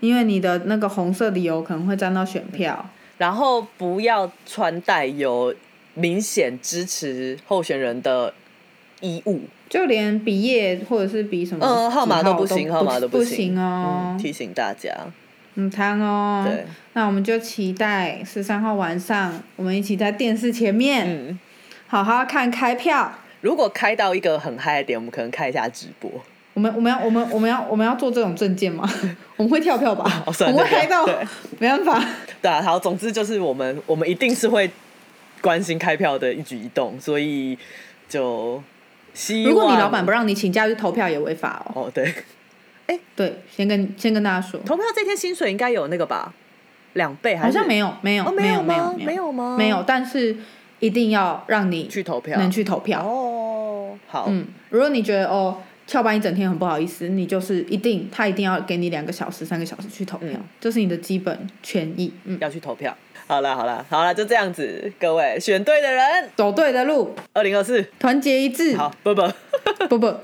[0.00, 2.88] 因为你的那个红色的油可能会沾到选票。
[3.16, 5.52] 然后不要穿戴有
[5.98, 8.32] 明显支持候选人的
[9.00, 14.92] 衣物，就连毕业或者是比什么嗯，号码都都不行，号码都不行哦嗯，，提醒大家，
[15.56, 16.44] 嗯，汤哦。
[16.46, 21.38] 对，那我们就期待十三号晚上，我们一起在电视前面、嗯，
[21.86, 23.12] 好好看开票。
[23.40, 26.10] 如果开到一个很嗨的点，我们可能开一下直播，
[26.54, 28.88] 我们我们要我们我们要我们要做这种证件吗？
[29.36, 30.24] 我们会跳票吧？
[30.26, 31.14] 哦我们会开到对
[31.60, 32.04] 没办法。
[32.42, 34.68] 对啊，好，总之就是我们我们一定是会
[35.40, 37.56] 关心开票的一举一动，所以
[38.08, 38.62] 就
[39.14, 41.82] 希望如果你老板不让你请假去投票，也违法哦。
[41.82, 42.12] 哦，对，
[43.16, 46.32] 对，先跟先跟大家说，投票这天薪水应该有那个吧，
[46.94, 49.56] 两倍还是好像没有没有哦没有没吗没没有吗？
[49.58, 50.36] 没有，但是
[50.80, 53.02] 一定要让你去投票，能去投票。
[53.02, 62.12] 哦，好，嗯，如果你觉得哦翘班一整天很不好意思，你就是一定他一定要给你两个小时、三个小时去投票，嗯这是你的基本权益。
[62.24, 62.96] 嗯，要去投票。
[63.28, 68.74] 好了好了好了，就这样子，各位选对的人，走对的路，二零二四，团结一致。
[68.74, 69.22] 好，不不。
[69.90, 70.14] 不不，